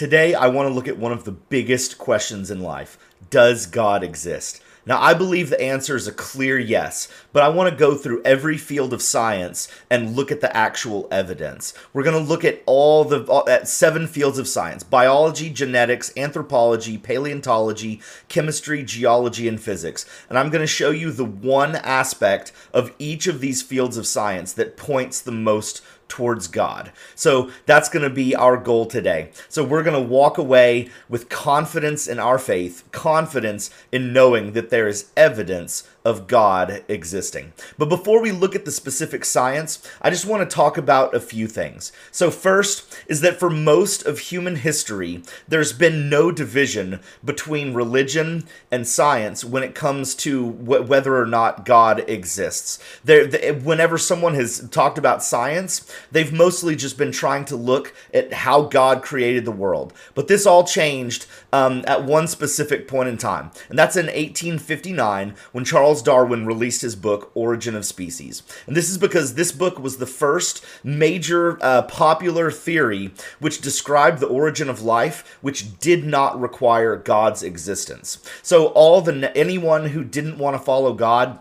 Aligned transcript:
Today, 0.00 0.32
I 0.32 0.48
want 0.48 0.66
to 0.66 0.72
look 0.72 0.88
at 0.88 0.96
one 0.96 1.12
of 1.12 1.24
the 1.24 1.30
biggest 1.30 1.98
questions 1.98 2.50
in 2.50 2.60
life 2.62 2.96
Does 3.28 3.66
God 3.66 4.02
exist? 4.02 4.62
Now, 4.86 4.98
I 4.98 5.12
believe 5.12 5.50
the 5.50 5.60
answer 5.60 5.94
is 5.94 6.08
a 6.08 6.12
clear 6.12 6.58
yes, 6.58 7.06
but 7.34 7.42
I 7.42 7.50
want 7.50 7.68
to 7.68 7.76
go 7.76 7.94
through 7.94 8.22
every 8.24 8.56
field 8.56 8.94
of 8.94 9.02
science 9.02 9.68
and 9.90 10.16
look 10.16 10.32
at 10.32 10.40
the 10.40 10.56
actual 10.56 11.06
evidence. 11.10 11.74
We're 11.92 12.02
going 12.02 12.16
to 12.16 12.28
look 12.28 12.46
at 12.46 12.62
all 12.64 13.04
the 13.04 13.44
at 13.46 13.68
seven 13.68 14.06
fields 14.06 14.38
of 14.38 14.48
science 14.48 14.82
biology, 14.82 15.50
genetics, 15.50 16.16
anthropology, 16.16 16.96
paleontology, 16.96 18.00
chemistry, 18.28 18.82
geology, 18.82 19.48
and 19.48 19.60
physics. 19.60 20.06
And 20.30 20.38
I'm 20.38 20.48
going 20.48 20.62
to 20.62 20.66
show 20.66 20.92
you 20.92 21.12
the 21.12 21.26
one 21.26 21.76
aspect 21.76 22.52
of 22.72 22.94
each 22.98 23.26
of 23.26 23.42
these 23.42 23.60
fields 23.60 23.98
of 23.98 24.06
science 24.06 24.54
that 24.54 24.78
points 24.78 25.20
the 25.20 25.30
most 25.30 25.82
towards 26.10 26.48
God. 26.48 26.92
So 27.14 27.50
that's 27.64 27.88
going 27.88 28.02
to 28.02 28.10
be 28.10 28.34
our 28.36 28.58
goal 28.58 28.84
today. 28.84 29.30
So 29.48 29.64
we're 29.64 29.82
going 29.82 30.00
to 30.00 30.08
walk 30.08 30.36
away 30.36 30.90
with 31.08 31.30
confidence 31.30 32.06
in 32.06 32.18
our 32.18 32.38
faith, 32.38 32.84
confidence 32.92 33.70
in 33.90 34.12
knowing 34.12 34.52
that 34.52 34.68
there 34.68 34.88
is 34.88 35.10
evidence 35.16 35.88
of 36.04 36.26
God 36.26 36.82
existing. 36.88 37.52
But 37.76 37.88
before 37.88 38.20
we 38.22 38.32
look 38.32 38.54
at 38.54 38.64
the 38.64 38.70
specific 38.70 39.24
science, 39.24 39.86
I 40.00 40.10
just 40.10 40.26
want 40.26 40.48
to 40.48 40.54
talk 40.54 40.78
about 40.78 41.14
a 41.14 41.20
few 41.20 41.46
things. 41.46 41.92
So, 42.10 42.30
first 42.30 42.96
is 43.06 43.20
that 43.20 43.38
for 43.38 43.50
most 43.50 44.04
of 44.06 44.18
human 44.18 44.56
history, 44.56 45.22
there's 45.48 45.72
been 45.72 46.08
no 46.08 46.32
division 46.32 47.00
between 47.24 47.74
religion 47.74 48.46
and 48.70 48.86
science 48.86 49.44
when 49.44 49.62
it 49.62 49.74
comes 49.74 50.14
to 50.16 50.50
wh- 50.50 50.88
whether 50.88 51.16
or 51.16 51.26
not 51.26 51.66
God 51.66 52.08
exists. 52.08 52.78
There, 53.04 53.54
whenever 53.54 53.98
someone 53.98 54.34
has 54.34 54.68
talked 54.70 54.98
about 54.98 55.22
science, 55.22 55.90
they've 56.10 56.32
mostly 56.32 56.76
just 56.76 56.96
been 56.96 57.12
trying 57.12 57.44
to 57.46 57.56
look 57.56 57.94
at 58.14 58.32
how 58.32 58.62
God 58.62 59.02
created 59.02 59.44
the 59.44 59.50
world. 59.50 59.92
But 60.14 60.28
this 60.28 60.46
all 60.46 60.64
changed 60.64 61.26
um, 61.52 61.84
at 61.86 62.04
one 62.04 62.26
specific 62.26 62.86
point 62.88 63.08
in 63.08 63.16
time, 63.16 63.50
and 63.68 63.78
that's 63.78 63.96
in 63.96 64.06
1859 64.06 65.34
when 65.52 65.64
Charles 65.64 66.02
Darwin 66.02 66.46
released 66.46 66.82
his 66.82 66.96
book, 66.96 67.30
Origin 67.34 67.74
of 67.74 67.84
Species. 67.84 68.42
And 68.66 68.76
this 68.76 68.90
is 68.90 68.98
because 68.98 69.34
this 69.34 69.52
book 69.52 69.78
was 69.78 69.96
the 69.96 70.06
first 70.06 70.64
major 70.82 71.58
uh, 71.62 71.82
popular 71.82 72.50
theory 72.50 73.12
which 73.38 73.60
described 73.60 74.20
the 74.20 74.26
origin 74.26 74.68
of 74.68 74.82
life, 74.82 75.38
which 75.40 75.78
did 75.78 76.04
not 76.04 76.40
require 76.40 76.96
God's 76.96 77.42
existence. 77.42 78.18
So, 78.42 78.68
all 78.68 79.00
the 79.00 79.36
anyone 79.36 79.86
who 79.86 80.04
didn't 80.04 80.38
want 80.38 80.56
to 80.56 80.62
follow 80.62 80.92
God 80.92 81.38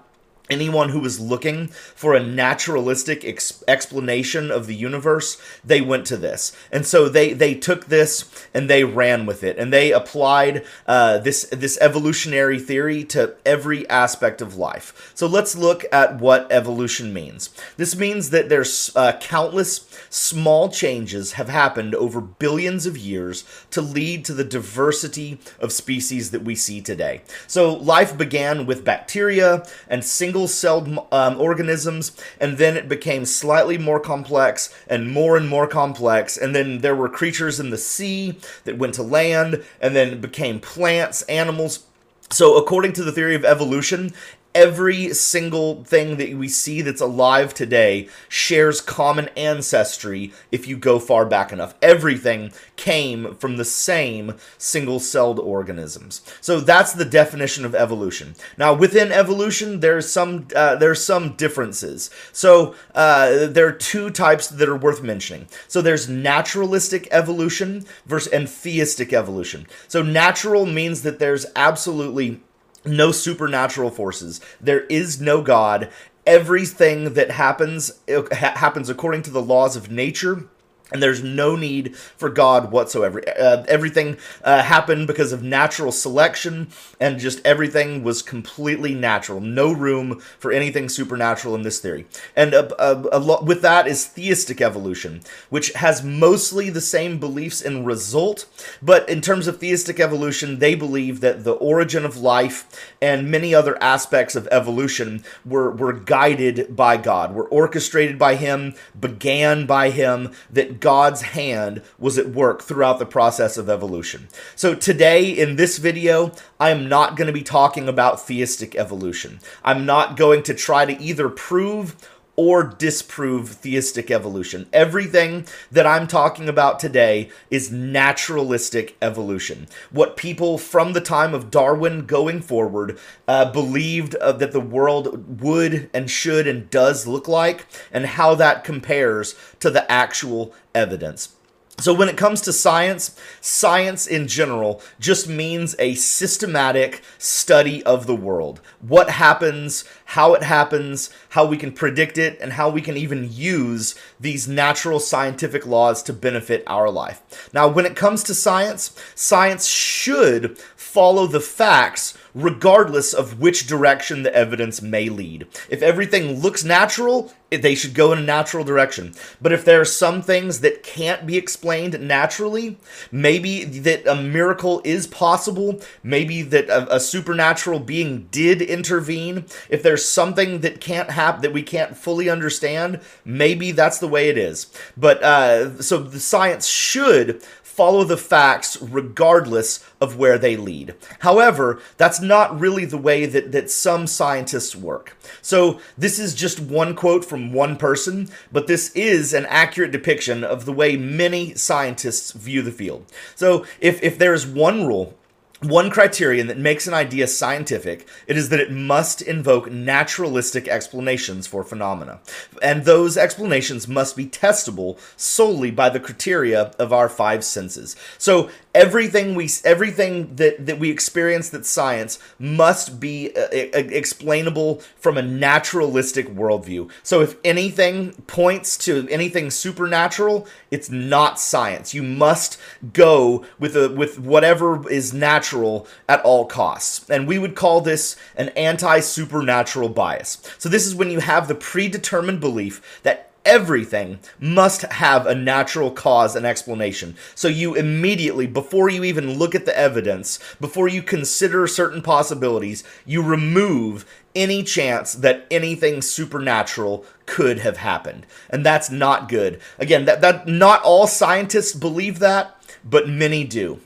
anyone 0.50 0.90
who 0.90 1.00
was 1.00 1.20
looking 1.20 1.68
for 1.68 2.14
a 2.14 2.24
naturalistic 2.24 3.26
ex- 3.26 3.64
explanation 3.68 4.52
of 4.52 4.68
the 4.68 4.76
universe 4.76 5.42
they 5.64 5.82
went 5.82 6.06
to 6.08 6.18
this. 6.18 6.56
And 6.72 6.86
so 6.86 7.10
they 7.10 7.34
they 7.34 7.56
took 7.56 7.86
this 7.86 8.30
and 8.54 8.70
they 8.70 8.84
ran 8.84 9.26
with 9.26 9.44
it. 9.44 9.58
And 9.58 9.72
they 9.74 9.92
applied 9.92 10.66
uh, 10.88 11.20
this 11.20 11.44
this 11.52 11.78
evolutionary 11.82 12.60
theory 12.60 13.04
to 13.06 13.36
every 13.46 13.88
aspect 13.90 14.42
of 14.42 14.56
life. 14.56 15.12
So 15.16 15.28
let's 15.28 15.56
look 15.56 15.86
at 15.92 16.20
what 16.20 16.52
evolution 16.52 17.14
means. 17.14 17.50
This 17.78 17.96
means 17.96 18.30
that 18.30 18.50
there's 18.50 18.92
uh, 18.96 19.14
countless 19.20 19.80
small 20.10 20.70
changes 20.70 21.34
have 21.34 21.50
happened 21.50 21.96
over 21.96 22.22
billions 22.22 22.86
of 22.86 22.98
years 22.98 23.44
to 23.72 23.82
lead 23.82 24.26
to 24.26 24.34
the 24.34 24.44
diversity 24.44 25.40
of 25.60 25.72
species 25.72 26.32
that 26.32 26.44
we 26.44 26.56
see 26.56 26.82
today 26.82 27.22
so 27.48 27.74
life 27.74 28.18
began 28.18 28.66
with 28.66 28.86
bacteria 28.86 29.64
and 29.88 30.04
single 30.04 30.48
celled 30.48 31.08
um, 31.12 31.40
organisms, 31.40 32.16
and 32.40 32.58
then 32.58 32.78
it 32.78 32.88
became 32.88 33.26
slightly 33.26 33.78
more 33.78 34.00
complex 34.00 34.74
and 34.88 35.12
more 35.12 35.38
and 35.38 35.50
more 35.50 35.68
complex. 35.68 36.38
And 36.38 36.56
then 36.56 36.80
there 36.80 36.96
were 36.96 37.10
creatures 37.10 37.60
in 37.60 37.70
the 37.70 37.78
sea 37.78 38.38
that 38.66 38.78
went 38.78 38.94
to 38.96 39.04
land, 39.04 39.64
and 39.82 39.96
then 39.96 40.22
became 40.22 40.60
plants, 40.60 41.22
animals. 41.24 41.86
So, 42.32 42.58
according 42.58 42.94
to 42.94 43.04
the 43.04 43.12
theory 43.12 43.36
of 43.36 43.44
evolution, 43.44 44.14
every 44.56 45.14
single 45.14 45.84
thing 45.84 46.18
that 46.18 46.34
we 46.34 46.48
see 46.48 46.82
that's 46.82 47.02
alive 47.02 47.54
today 47.54 48.10
shares 48.28 48.82
common 48.82 49.30
ancestry 49.38 50.34
if 50.52 50.68
you 50.68 50.76
go 50.76 51.00
far 51.00 51.26
back 51.26 51.52
enough. 51.52 51.76
Everything 51.82 52.52
came 52.76 53.36
from 53.36 53.58
the 53.58 53.66
same 53.66 54.36
single 54.58 55.00
celled 55.00 55.40
organisms. 55.40 56.22
So 56.42 56.60
that's 56.60 56.94
the 56.94 57.06
definition 57.06 57.64
of 57.64 57.76
evolution. 57.76 58.36
Now, 58.58 58.74
within 58.74 59.12
evolution, 59.12 59.80
there's 59.82 60.12
some 60.12 60.48
uh, 60.56 60.76
there's 60.76 61.04
some 61.04 61.36
differences. 61.36 62.10
So 62.32 62.76
uh, 62.96 63.48
there 63.48 63.68
are 63.68 63.72
two 63.72 64.10
types 64.10 64.48
that 64.48 64.70
are 64.70 64.78
worth 64.78 65.04
mentioning. 65.04 65.48
So 65.68 65.82
there's 65.82 66.10
naturalistic 66.10 67.08
evolution 67.12 67.86
versus 68.06 68.32
and 68.32 68.50
theistic 68.50 69.14
evolution. 69.14 69.68
So 69.88 70.02
natural 70.02 70.66
means 70.66 71.04
that 71.04 71.20
there's 71.20 71.46
absolutely 71.56 72.42
no 72.86 73.12
supernatural 73.12 73.90
forces. 73.90 74.42
There 74.60 74.82
is 74.82 75.20
no 75.20 75.42
God. 75.42 75.90
Everything 76.26 77.14
that 77.14 77.32
happens 77.32 77.92
ha- 78.10 78.54
happens 78.56 78.90
according 78.90 79.24
to 79.24 79.32
the 79.32 79.42
laws 79.42 79.76
of 79.76 79.90
nature 79.92 80.46
and 80.92 81.02
there's 81.02 81.24
no 81.24 81.56
need 81.56 81.96
for 81.96 82.30
God 82.30 82.72
whatsoever. 82.72 83.22
Uh, 83.28 83.64
everything 83.68 84.18
uh, 84.44 84.64
happened 84.64 85.08
because 85.08 85.32
of 85.32 85.44
natural 85.44 85.92
selection, 85.92 86.70
and 87.00 87.20
just 87.20 87.46
everything 87.46 88.04
was 88.04 88.22
completely 88.22 88.94
natural. 88.94 89.40
No 89.40 89.72
room 89.72 90.20
for 90.40 90.52
anything 90.52 90.90
supernatural 90.90 91.56
in 91.56 91.62
this 91.62 91.80
theory. 91.80 92.06
And 92.36 92.54
uh, 92.54 92.70
uh 92.80 93.20
lo- 93.20 93.44
with 93.44 93.62
that 93.62 93.88
is 93.88 94.06
theistic 94.06 94.62
evolution, 94.62 95.22
which 95.50 95.72
has 95.74 96.04
mostly 96.04 96.70
the 96.70 96.82
same 96.82 97.20
beliefs 97.20 97.62
in 97.62 97.86
result, 97.86 98.46
but 98.82 99.08
in 99.10 99.22
terms 99.22 99.48
of 99.48 99.60
theistic 99.60 100.00
evolution, 100.00 100.60
they 100.60 100.76
believe 100.76 101.22
that 101.22 101.44
the 101.44 101.54
origin 101.54 102.06
of 102.06 102.18
life 102.18 102.94
and 103.02 103.30
many 103.30 103.54
other 103.54 103.82
aspects 103.82 104.36
of 104.36 104.48
evolution 104.52 105.24
were, 105.46 105.72
were 105.72 105.94
guided 105.94 106.76
by 106.76 106.98
God, 106.98 107.34
were 107.34 107.48
orchestrated 107.50 108.18
by 108.18 108.36
Him, 108.36 108.76
began 109.00 109.66
by 109.66 109.90
Him, 109.90 110.32
that 110.50 110.79
God's 110.80 111.22
hand 111.22 111.82
was 111.98 112.18
at 112.18 112.30
work 112.30 112.64
throughout 112.64 113.00
the 113.00 113.06
process 113.06 113.58
of 113.58 113.70
evolution. 113.70 114.28
So 114.56 114.76
today 114.76 115.30
in 115.30 115.56
this 115.56 115.78
video, 115.78 116.32
I 116.60 116.72
am 116.72 116.90
not 116.90 117.16
going 117.16 117.28
to 117.28 117.34
be 117.34 117.44
talking 117.44 117.88
about 117.88 118.26
theistic 118.26 118.76
evolution. 118.76 119.40
I'm 119.64 119.86
not 119.86 120.18
going 120.18 120.44
to 120.44 120.54
try 120.54 120.86
to 120.86 121.02
either 121.02 121.30
prove 121.30 121.96
or 122.40 122.64
disprove 122.64 123.50
theistic 123.50 124.10
evolution. 124.10 124.66
Everything 124.72 125.46
that 125.70 125.86
I'm 125.86 126.08
talking 126.08 126.48
about 126.48 126.80
today 126.80 127.30
is 127.52 127.70
naturalistic 127.70 128.96
evolution. 129.02 129.68
What 129.92 130.16
people 130.16 130.58
from 130.58 130.94
the 130.94 131.02
time 131.02 131.34
of 131.34 131.52
Darwin 131.52 132.06
going 132.06 132.40
forward 132.42 132.98
uh, 133.28 133.52
believed 133.52 134.16
uh, 134.16 134.32
that 134.32 134.54
the 134.54 134.62
world 134.62 135.42
would 135.42 135.90
and 135.94 136.10
should 136.10 136.48
and 136.48 136.70
does 136.70 137.06
look 137.06 137.28
like, 137.28 137.66
and 137.92 138.06
how 138.06 138.36
that 138.36 138.64
compares 138.64 139.36
to 139.60 139.70
the 139.70 139.92
actual 139.92 140.54
evidence. 140.80 141.36
So, 141.80 141.94
when 141.94 142.10
it 142.10 142.18
comes 142.18 142.42
to 142.42 142.52
science, 142.52 143.18
science 143.40 144.06
in 144.06 144.28
general 144.28 144.82
just 145.00 145.30
means 145.30 145.78
a 145.80 145.96
systematic 145.96 147.02
study 147.18 147.82
of 147.84 148.06
the 148.06 148.16
world. 148.16 148.60
What 148.82 149.10
happens, 149.12 149.86
how 150.04 150.34
it 150.34 150.44
happens, 150.44 151.10
how 151.30 151.46
we 151.46 151.56
can 151.56 151.72
predict 151.72 152.18
it, 152.18 152.38
and 152.42 152.54
how 152.54 152.70
we 152.70 152.82
can 152.82 152.98
even 152.98 153.32
use 153.32 153.96
these 154.20 154.46
natural 154.46 155.00
scientific 155.00 155.66
laws 155.66 156.04
to 156.04 156.12
benefit 156.12 156.64
our 156.68 156.90
life. 156.90 157.50
Now, 157.54 157.70
when 157.70 157.86
it 157.86 157.96
comes 157.96 158.24
to 158.24 158.36
science, 158.36 158.94
science 159.16 159.66
should 159.66 160.58
follow 160.76 161.28
the 161.28 161.40
facts 161.40 162.18
regardless 162.44 163.14
of 163.14 163.40
which 163.40 163.68
direction 163.68 164.24
the 164.24 164.34
evidence 164.34 164.82
may 164.82 165.10
lead. 165.10 165.48
If 165.70 165.82
everything 165.82 166.42
looks 166.42 166.64
natural, 166.64 167.32
they 167.50 167.76
should 167.76 167.94
go 167.94 168.12
in 168.12 168.20
a 168.20 168.24
natural 168.24 168.64
direction. 168.64 169.14
But 169.42 169.54
if 169.54 169.66
there 169.66 169.82
are 169.82 169.86
some 169.86 170.22
things 170.22 170.60
that 170.62 170.84
can't 170.84 171.26
be 171.26 171.38
explained 171.38 172.00
naturally, 172.00 172.78
maybe 173.12 173.64
that 173.64 174.06
a 174.08 174.16
miracle 174.16 174.82
is 174.84 175.08
possible, 175.08 175.82
maybe 176.04 176.42
that 176.44 176.70
a, 176.70 176.96
a 176.96 177.00
supernatural 177.00 177.80
being 177.80 178.28
did 178.32 178.62
intervene, 178.62 179.46
if 179.70 179.82
there's 179.82 180.08
something 180.08 180.60
that 180.62 180.80
can't 180.80 181.12
happen 181.12 181.42
that 181.42 181.54
we 181.54 181.64
can't 181.64 181.98
fully 181.98 182.30
understand, 182.30 183.00
maybe 183.26 183.72
that's 183.72 184.00
the 184.00 184.08
way 184.08 184.30
it 184.30 184.38
is. 184.38 184.68
But 184.96 185.24
uh, 185.24 185.82
so 185.82 185.98
the 185.98 186.20
science 186.20 186.68
should 186.68 187.44
follow 187.80 188.04
the 188.04 188.18
facts 188.18 188.78
regardless 188.82 189.82
of 190.02 190.18
where 190.18 190.38
they 190.38 190.58
lead. 190.58 190.94
However, 191.20 191.80
that's 191.96 192.20
not 192.20 192.60
really 192.60 192.84
the 192.84 192.98
way 192.98 193.26
that, 193.26 193.54
that 193.54 193.72
some 193.72 194.06
scientists 194.06 194.76
work. 194.76 195.16
So, 195.42 195.80
this 195.98 196.20
is 196.20 196.36
just 196.36 196.60
one 196.60 196.94
quote 196.94 197.24
from 197.24 197.54
one 197.54 197.78
person, 197.78 198.28
but 198.52 198.68
this 198.68 198.92
is 198.96 199.34
an 199.34 199.46
accurate 199.46 199.92
depiction 199.92 200.44
of 200.44 200.66
the 200.66 200.74
way 200.74 200.98
many 200.98 201.54
scientists 201.54 202.34
view 202.34 202.62
the 202.64 202.74
field. 202.74 203.06
So, 203.34 203.66
if, 203.80 204.04
if 204.04 204.18
there 204.18 204.34
is 204.34 204.46
one 204.46 204.86
rule 204.86 205.18
one 205.62 205.90
criterion 205.90 206.48
that 206.48 206.58
makes 206.58 206.88
an 206.88 206.94
idea 206.94 207.28
scientific 207.28 208.08
it 208.28 208.38
is 208.38 208.50
that 208.50 208.62
it 208.62 208.72
must 208.72 209.22
invoke 209.22 209.70
naturalistic 209.70 210.68
explanations 210.68 211.48
for 211.48 211.64
phenomena. 211.64 212.20
And 212.62 212.86
those 212.86 213.18
explanations 213.18 213.88
must 213.88 214.16
be 214.16 214.26
testable 214.26 215.00
solely 215.18 215.72
by 215.72 215.90
the 215.90 216.00
criteria 216.00 216.72
of 216.80 216.94
our 216.94 217.10
five 217.10 217.44
senses. 217.44 217.96
So 218.18 218.50
everything 218.76 219.34
we 219.34 219.50
everything 219.66 220.36
that 220.36 220.66
that 220.66 220.78
we 220.78 220.92
experience 220.92 221.50
that 221.50 221.66
science 221.66 222.20
must 222.38 223.00
be 223.00 223.32
uh, 223.36 223.48
explainable 223.52 224.80
from 224.96 225.18
a 225.18 225.22
naturalistic 225.22 226.28
worldview. 226.28 226.90
So 227.02 227.22
if 227.22 227.36
anything 227.44 228.14
points 228.28 228.78
to 228.86 229.08
anything 229.10 229.50
supernatural 229.50 230.48
it's 230.72 230.90
not 230.90 231.40
science. 231.40 231.94
You 231.94 232.04
must 232.04 232.60
go 232.94 233.46
with 233.58 233.76
a 233.76 233.90
with 233.90 234.20
whatever 234.20 234.90
is 234.90 235.14
natural 235.14 235.88
at 236.08 236.22
all 236.22 236.46
costs. 236.46 237.10
And 237.10 237.28
we 237.28 237.40
would 237.40 237.56
call 237.56 237.82
this 237.82 238.16
an 238.36 238.50
anti-supernatural 238.50 239.90
bias. 239.90 240.42
So 240.58 240.70
this 240.70 240.86
is 240.86 240.96
when 240.96 241.10
you 241.10 241.22
have 241.22 241.48
the 241.48 241.56
predetermined 241.56 242.40
belief 242.40 243.02
that 243.04 243.29
everything 243.46 244.20
must 244.40 244.82
have 244.84 245.26
a 245.26 245.36
natural 245.36 245.92
cause 245.92 246.36
and 246.36 246.46
explanation. 246.46 247.16
So 247.36 247.48
you 247.48 247.76
immediately, 247.76 248.48
before 248.48 248.90
you 248.90 249.04
even 249.04 249.38
look 249.38 249.56
at 249.56 249.66
the 249.66 249.78
evidence, 249.78 250.40
before 250.60 250.88
you 250.88 251.02
consider 251.02 251.68
certain 251.68 252.02
possibilities, 252.02 252.84
you 253.06 253.22
remove 253.22 254.06
any 254.36 254.64
chance 254.64 255.14
that 255.14 255.46
anything 255.50 256.02
supernatural 256.02 257.06
could 257.26 257.60
have 257.60 257.78
happened. 257.78 258.26
And 258.50 258.66
that's 258.66 258.90
not 258.90 259.30
good. 259.30 259.60
Again, 259.78 260.06
that, 260.06 260.22
that 260.22 260.48
not 260.48 260.84
all 260.84 261.08
scientists 261.08 261.74
believe 261.74 262.20
that, 262.20 262.56
but 262.84 263.10
many 263.10 263.44
do. 263.44 263.80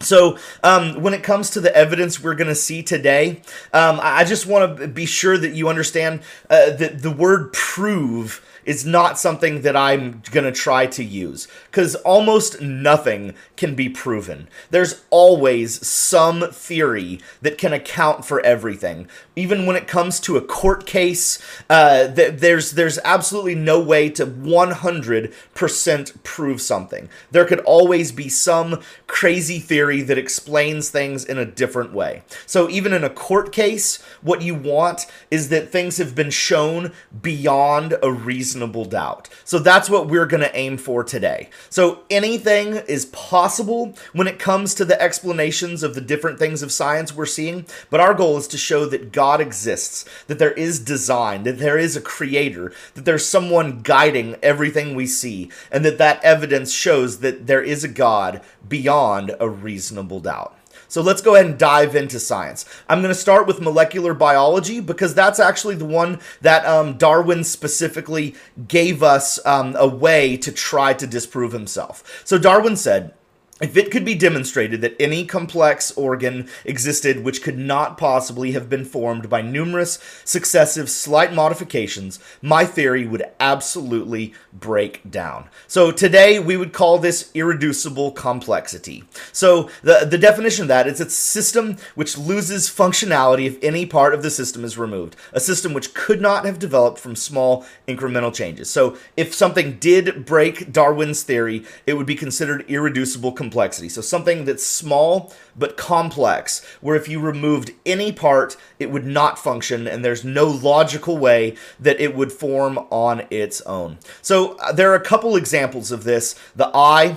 So, 0.00 0.36
um, 0.62 1.00
when 1.00 1.14
it 1.14 1.22
comes 1.22 1.48
to 1.50 1.60
the 1.60 1.74
evidence 1.74 2.22
we're 2.22 2.34
going 2.34 2.48
to 2.48 2.54
see 2.54 2.82
today, 2.82 3.40
um, 3.72 3.98
I 4.02 4.24
just 4.24 4.46
want 4.46 4.76
to 4.78 4.88
be 4.88 5.06
sure 5.06 5.38
that 5.38 5.54
you 5.54 5.68
understand 5.68 6.20
uh, 6.50 6.70
that 6.72 7.00
the 7.00 7.10
word 7.10 7.54
prove 7.54 8.45
is 8.66 8.84
not 8.84 9.18
something 9.18 9.62
that 9.62 9.76
I'm 9.76 10.20
to 10.44 10.52
try 10.52 10.86
to 10.88 11.04
use 11.04 11.48
because 11.70 11.94
almost 11.96 12.60
nothing 12.60 13.32
can 13.56 13.74
be 13.74 13.88
proven. 13.88 14.48
There's 14.70 15.04
always 15.08 15.86
some 15.86 16.50
theory 16.50 17.20
that 17.40 17.56
can 17.56 17.72
account 17.72 18.26
for 18.26 18.40
everything. 18.40 19.08
Even 19.36 19.66
when 19.66 19.76
it 19.76 19.86
comes 19.86 20.18
to 20.20 20.38
a 20.38 20.40
court 20.40 20.86
case, 20.86 21.38
uh, 21.68 22.08
th- 22.08 22.40
there's 22.40 22.72
there's 22.72 22.98
absolutely 23.04 23.54
no 23.54 23.78
way 23.78 24.08
to 24.08 24.26
100% 24.26 26.22
prove 26.24 26.60
something. 26.62 27.10
There 27.30 27.44
could 27.44 27.60
always 27.60 28.12
be 28.12 28.30
some 28.30 28.80
crazy 29.06 29.58
theory 29.58 30.00
that 30.00 30.16
explains 30.16 30.88
things 30.88 31.24
in 31.24 31.36
a 31.36 31.44
different 31.44 31.92
way. 31.92 32.22
So 32.46 32.70
even 32.70 32.94
in 32.94 33.04
a 33.04 33.10
court 33.10 33.52
case, 33.52 34.02
what 34.22 34.40
you 34.40 34.54
want 34.54 35.06
is 35.30 35.50
that 35.50 35.70
things 35.70 35.98
have 35.98 36.14
been 36.14 36.30
shown 36.30 36.92
beyond 37.20 37.94
a 38.02 38.10
reasonable 38.10 38.86
doubt. 38.86 39.28
So 39.44 39.58
that's 39.58 39.90
what 39.90 40.08
we're 40.08 40.26
going 40.26 40.42
to 40.42 40.56
aim 40.56 40.78
for 40.78 41.04
today. 41.04 41.50
So 41.68 42.04
anything 42.08 42.76
is 42.88 43.06
possible 43.06 43.94
when 44.12 44.26
it 44.26 44.38
comes 44.38 44.74
to 44.74 44.84
the 44.84 45.00
explanations 45.00 45.82
of 45.82 45.94
the 45.94 46.00
different 46.00 46.38
things 46.38 46.62
of 46.62 46.72
science 46.72 47.14
we're 47.14 47.26
seeing, 47.26 47.66
but 47.90 48.00
our 48.00 48.14
goal 48.14 48.38
is 48.38 48.48
to 48.48 48.56
show 48.56 48.86
that 48.86 49.12
God 49.12 49.25
exists, 49.34 50.04
that 50.26 50.38
there 50.38 50.52
is 50.52 50.78
design, 50.78 51.42
that 51.42 51.58
there 51.58 51.78
is 51.78 51.96
a 51.96 52.00
creator, 52.00 52.72
that 52.94 53.04
there's 53.04 53.24
someone 53.26 53.80
guiding 53.82 54.36
everything 54.42 54.94
we 54.94 55.06
see, 55.06 55.50
and 55.70 55.84
that 55.84 55.98
that 55.98 56.22
evidence 56.22 56.72
shows 56.72 57.18
that 57.20 57.46
there 57.46 57.62
is 57.62 57.84
a 57.84 57.88
God 57.88 58.40
beyond 58.68 59.34
a 59.40 59.48
reasonable 59.48 60.20
doubt. 60.20 60.56
So 60.88 61.02
let's 61.02 61.20
go 61.20 61.34
ahead 61.34 61.46
and 61.46 61.58
dive 61.58 61.96
into 61.96 62.20
science. 62.20 62.64
I'm 62.88 63.00
going 63.00 63.12
to 63.12 63.20
start 63.20 63.46
with 63.46 63.60
molecular 63.60 64.14
biology 64.14 64.80
because 64.80 65.14
that's 65.14 65.40
actually 65.40 65.74
the 65.74 65.84
one 65.84 66.20
that 66.42 66.64
um, 66.64 66.96
Darwin 66.96 67.44
specifically 67.44 68.34
gave 68.68 69.02
us 69.02 69.44
um, 69.44 69.74
a 69.76 69.88
way 69.88 70.36
to 70.38 70.52
try 70.52 70.92
to 70.94 71.06
disprove 71.06 71.52
himself. 71.52 72.22
So 72.24 72.38
Darwin 72.38 72.76
said, 72.76 73.14
if 73.58 73.74
it 73.74 73.90
could 73.90 74.04
be 74.04 74.14
demonstrated 74.14 74.82
that 74.82 74.94
any 75.00 75.24
complex 75.24 75.90
organ 75.92 76.46
existed 76.66 77.24
which 77.24 77.42
could 77.42 77.56
not 77.56 77.96
possibly 77.96 78.52
have 78.52 78.68
been 78.68 78.84
formed 78.84 79.30
by 79.30 79.40
numerous 79.40 79.98
successive 80.26 80.90
slight 80.90 81.32
modifications, 81.32 82.18
my 82.42 82.66
theory 82.66 83.06
would 83.06 83.24
absolutely 83.40 84.34
break 84.52 85.10
down. 85.10 85.48
So 85.66 85.90
today 85.90 86.38
we 86.38 86.58
would 86.58 86.74
call 86.74 86.98
this 86.98 87.30
irreducible 87.32 88.12
complexity. 88.12 89.04
So 89.32 89.70
the, 89.82 90.06
the 90.08 90.18
definition 90.18 90.62
of 90.62 90.68
that 90.68 90.86
is 90.86 91.00
it's 91.00 91.14
a 91.14 91.16
system 91.16 91.78
which 91.94 92.18
loses 92.18 92.68
functionality 92.68 93.46
if 93.46 93.62
any 93.62 93.86
part 93.86 94.12
of 94.12 94.22
the 94.22 94.30
system 94.30 94.64
is 94.64 94.76
removed. 94.76 95.16
A 95.32 95.40
system 95.40 95.72
which 95.72 95.94
could 95.94 96.20
not 96.20 96.44
have 96.44 96.58
developed 96.58 96.98
from 96.98 97.16
small 97.16 97.64
incremental 97.88 98.34
changes. 98.34 98.70
So 98.70 98.98
if 99.16 99.34
something 99.34 99.78
did 99.78 100.26
break 100.26 100.72
Darwin's 100.72 101.22
theory, 101.22 101.64
it 101.86 101.94
would 101.94 102.06
be 102.06 102.14
considered 102.14 102.66
irreducible 102.68 103.32
complexity 103.32 103.45
complexity. 103.46 103.88
So 103.88 104.00
something 104.00 104.44
that's 104.44 104.66
small 104.66 105.32
but 105.56 105.76
complex, 105.76 106.64
where 106.80 106.96
if 106.96 107.08
you 107.08 107.20
removed 107.20 107.70
any 107.84 108.10
part, 108.12 108.56
it 108.78 108.90
would 108.90 109.06
not 109.06 109.38
function, 109.38 109.86
and 109.86 110.04
there's 110.04 110.24
no 110.24 110.46
logical 110.46 111.16
way 111.16 111.54
that 111.80 112.00
it 112.00 112.14
would 112.16 112.32
form 112.32 112.78
on 112.90 113.26
its 113.30 113.60
own. 113.62 113.98
So 114.20 114.56
uh, 114.58 114.72
there 114.72 114.90
are 114.90 114.96
a 114.96 115.10
couple 115.12 115.36
examples 115.36 115.92
of 115.92 116.02
this. 116.02 116.34
The 116.56 116.70
eye, 116.74 117.16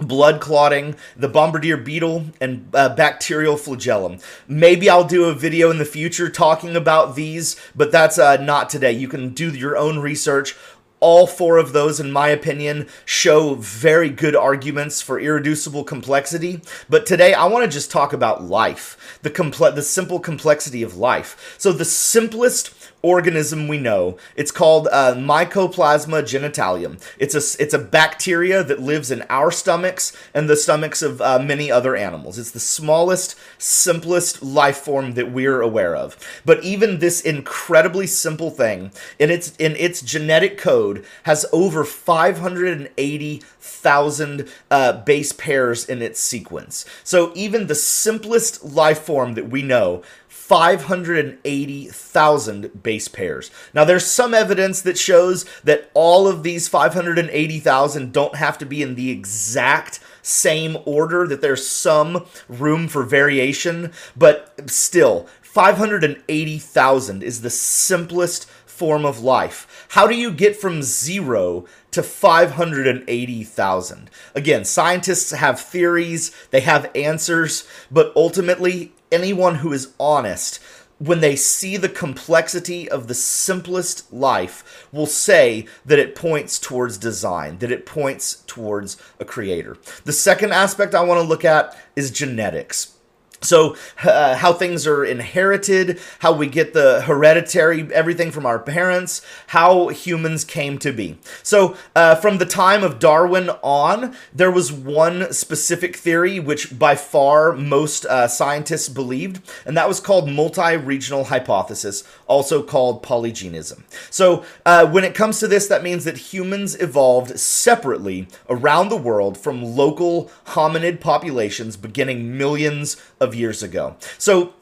blood 0.00 0.40
clotting, 0.40 0.94
the 1.16 1.28
bombardier 1.28 1.76
beetle, 1.78 2.26
and 2.40 2.68
uh, 2.74 2.94
bacterial 2.94 3.56
flagellum. 3.56 4.18
Maybe 4.46 4.88
I'll 4.90 5.04
do 5.04 5.24
a 5.24 5.34
video 5.34 5.70
in 5.70 5.78
the 5.78 5.84
future 5.84 6.28
talking 6.28 6.76
about 6.76 7.16
these, 7.16 7.56
but 7.74 7.90
that's 7.90 8.18
uh, 8.18 8.36
not 8.36 8.68
today. 8.68 8.92
You 8.92 9.08
can 9.08 9.30
do 9.34 9.50
your 9.50 9.76
own 9.76 9.98
research 9.98 10.54
all 11.00 11.26
four 11.26 11.58
of 11.58 11.72
those, 11.72 12.00
in 12.00 12.10
my 12.10 12.28
opinion, 12.28 12.88
show 13.04 13.54
very 13.54 14.08
good 14.08 14.34
arguments 14.34 15.02
for 15.02 15.20
irreducible 15.20 15.84
complexity. 15.84 16.60
But 16.88 17.06
today, 17.06 17.34
I 17.34 17.46
want 17.46 17.64
to 17.64 17.70
just 17.70 17.90
talk 17.90 18.12
about 18.12 18.44
life, 18.44 19.18
the 19.22 19.30
comple- 19.30 19.74
the 19.74 19.82
simple 19.82 20.20
complexity 20.20 20.82
of 20.82 20.96
life. 20.96 21.54
So 21.58 21.72
the 21.72 21.84
simplest 21.84 22.75
organism 23.02 23.68
we 23.68 23.78
know. 23.78 24.16
It's 24.34 24.50
called 24.50 24.88
uh, 24.90 25.14
Mycoplasma 25.14 26.22
genitalium. 26.22 27.00
It's 27.18 27.34
a 27.34 27.62
it's 27.62 27.74
a 27.74 27.78
bacteria 27.78 28.64
that 28.64 28.80
lives 28.80 29.10
in 29.10 29.22
our 29.28 29.50
stomachs 29.50 30.16
and 30.34 30.48
the 30.48 30.56
stomachs 30.56 31.02
of 31.02 31.20
uh, 31.20 31.38
many 31.38 31.70
other 31.70 31.94
animals. 31.94 32.38
It's 32.38 32.50
the 32.50 32.60
smallest, 32.60 33.36
simplest 33.58 34.42
life 34.42 34.78
form 34.78 35.12
that 35.14 35.30
we're 35.30 35.60
aware 35.60 35.94
of. 35.94 36.16
But 36.44 36.64
even 36.64 36.98
this 36.98 37.20
incredibly 37.20 38.06
simple 38.06 38.50
thing 38.50 38.90
in 39.18 39.30
its 39.30 39.54
in 39.56 39.76
its 39.76 40.00
genetic 40.02 40.58
code 40.58 41.04
has 41.24 41.46
over 41.52 41.84
580,000 41.84 44.48
uh, 44.70 44.92
base 45.04 45.32
pairs 45.32 45.84
in 45.84 46.00
its 46.02 46.20
sequence. 46.20 46.84
So 47.04 47.32
even 47.34 47.66
the 47.66 47.74
simplest 47.74 48.64
life 48.64 49.00
form 49.00 49.34
that 49.34 49.48
we 49.48 49.62
know 49.62 50.02
580,000 50.46 52.80
base 52.80 53.08
pairs. 53.08 53.50
Now, 53.74 53.84
there's 53.84 54.06
some 54.06 54.32
evidence 54.32 54.80
that 54.82 54.96
shows 54.96 55.44
that 55.64 55.90
all 55.92 56.28
of 56.28 56.44
these 56.44 56.68
580,000 56.68 58.12
don't 58.12 58.36
have 58.36 58.56
to 58.58 58.66
be 58.66 58.80
in 58.80 58.94
the 58.94 59.10
exact 59.10 59.98
same 60.22 60.78
order, 60.84 61.26
that 61.26 61.40
there's 61.40 61.66
some 61.66 62.26
room 62.48 62.86
for 62.86 63.02
variation, 63.02 63.90
but 64.16 64.70
still, 64.70 65.26
580,000 65.42 67.24
is 67.24 67.40
the 67.40 67.50
simplest 67.50 68.48
form 68.66 69.04
of 69.04 69.18
life. 69.20 69.88
How 69.90 70.06
do 70.06 70.14
you 70.14 70.30
get 70.30 70.54
from 70.54 70.80
zero 70.82 71.66
to 71.90 72.04
580,000? 72.04 74.10
Again, 74.34 74.64
scientists 74.64 75.32
have 75.32 75.58
theories, 75.58 76.30
they 76.52 76.60
have 76.60 76.88
answers, 76.94 77.66
but 77.90 78.12
ultimately, 78.14 78.92
anyone 79.10 79.56
who 79.56 79.72
is 79.72 79.92
honest 79.98 80.60
when 80.98 81.20
they 81.20 81.36
see 81.36 81.76
the 81.76 81.88
complexity 81.88 82.88
of 82.88 83.06
the 83.06 83.14
simplest 83.14 84.10
life 84.12 84.88
will 84.92 85.06
say 85.06 85.66
that 85.84 85.98
it 85.98 86.14
points 86.14 86.58
towards 86.58 86.96
design, 86.96 87.58
that 87.58 87.70
it 87.70 87.84
points 87.84 88.42
towards 88.46 88.96
a 89.20 89.24
creator. 89.24 89.76
The 90.04 90.12
second 90.12 90.52
aspect 90.52 90.94
I 90.94 91.04
want 91.04 91.20
to 91.20 91.26
look 91.26 91.44
at 91.44 91.76
is 91.94 92.10
genetics. 92.10 92.95
So, 93.40 93.76
uh, 94.02 94.36
how 94.36 94.52
things 94.52 94.86
are 94.86 95.04
inherited, 95.04 96.00
how 96.20 96.32
we 96.32 96.46
get 96.46 96.72
the 96.72 97.02
hereditary, 97.02 97.86
everything 97.92 98.30
from 98.30 98.46
our 98.46 98.58
parents, 98.58 99.20
how 99.48 99.88
humans 99.88 100.44
came 100.44 100.78
to 100.78 100.92
be. 100.92 101.18
So, 101.42 101.76
uh, 101.94 102.14
from 102.14 102.38
the 102.38 102.46
time 102.46 102.82
of 102.82 102.98
Darwin 102.98 103.50
on, 103.62 104.16
there 104.34 104.50
was 104.50 104.72
one 104.72 105.32
specific 105.32 105.96
theory 105.96 106.40
which 106.40 106.78
by 106.78 106.96
far 106.96 107.52
most 107.52 108.06
uh, 108.06 108.26
scientists 108.26 108.88
believed, 108.88 109.40
and 109.66 109.76
that 109.76 109.88
was 109.88 110.00
called 110.00 110.30
multi 110.30 110.76
regional 110.76 111.24
hypothesis, 111.24 112.04
also 112.26 112.62
called 112.62 113.02
polygenism. 113.02 113.82
So, 114.10 114.44
uh, 114.64 114.86
when 114.86 115.04
it 115.04 115.14
comes 115.14 115.40
to 115.40 115.48
this, 115.48 115.66
that 115.68 115.82
means 115.82 116.04
that 116.04 116.32
humans 116.32 116.80
evolved 116.80 117.38
separately 117.38 118.28
around 118.48 118.88
the 118.88 118.96
world 118.96 119.36
from 119.36 119.62
local 119.62 120.30
hominid 120.46 121.00
populations 121.00 121.76
beginning 121.76 122.36
millions 122.36 122.96
of 123.20 123.25
of 123.26 123.34
years 123.34 123.62
ago. 123.62 123.96
So 124.16 124.54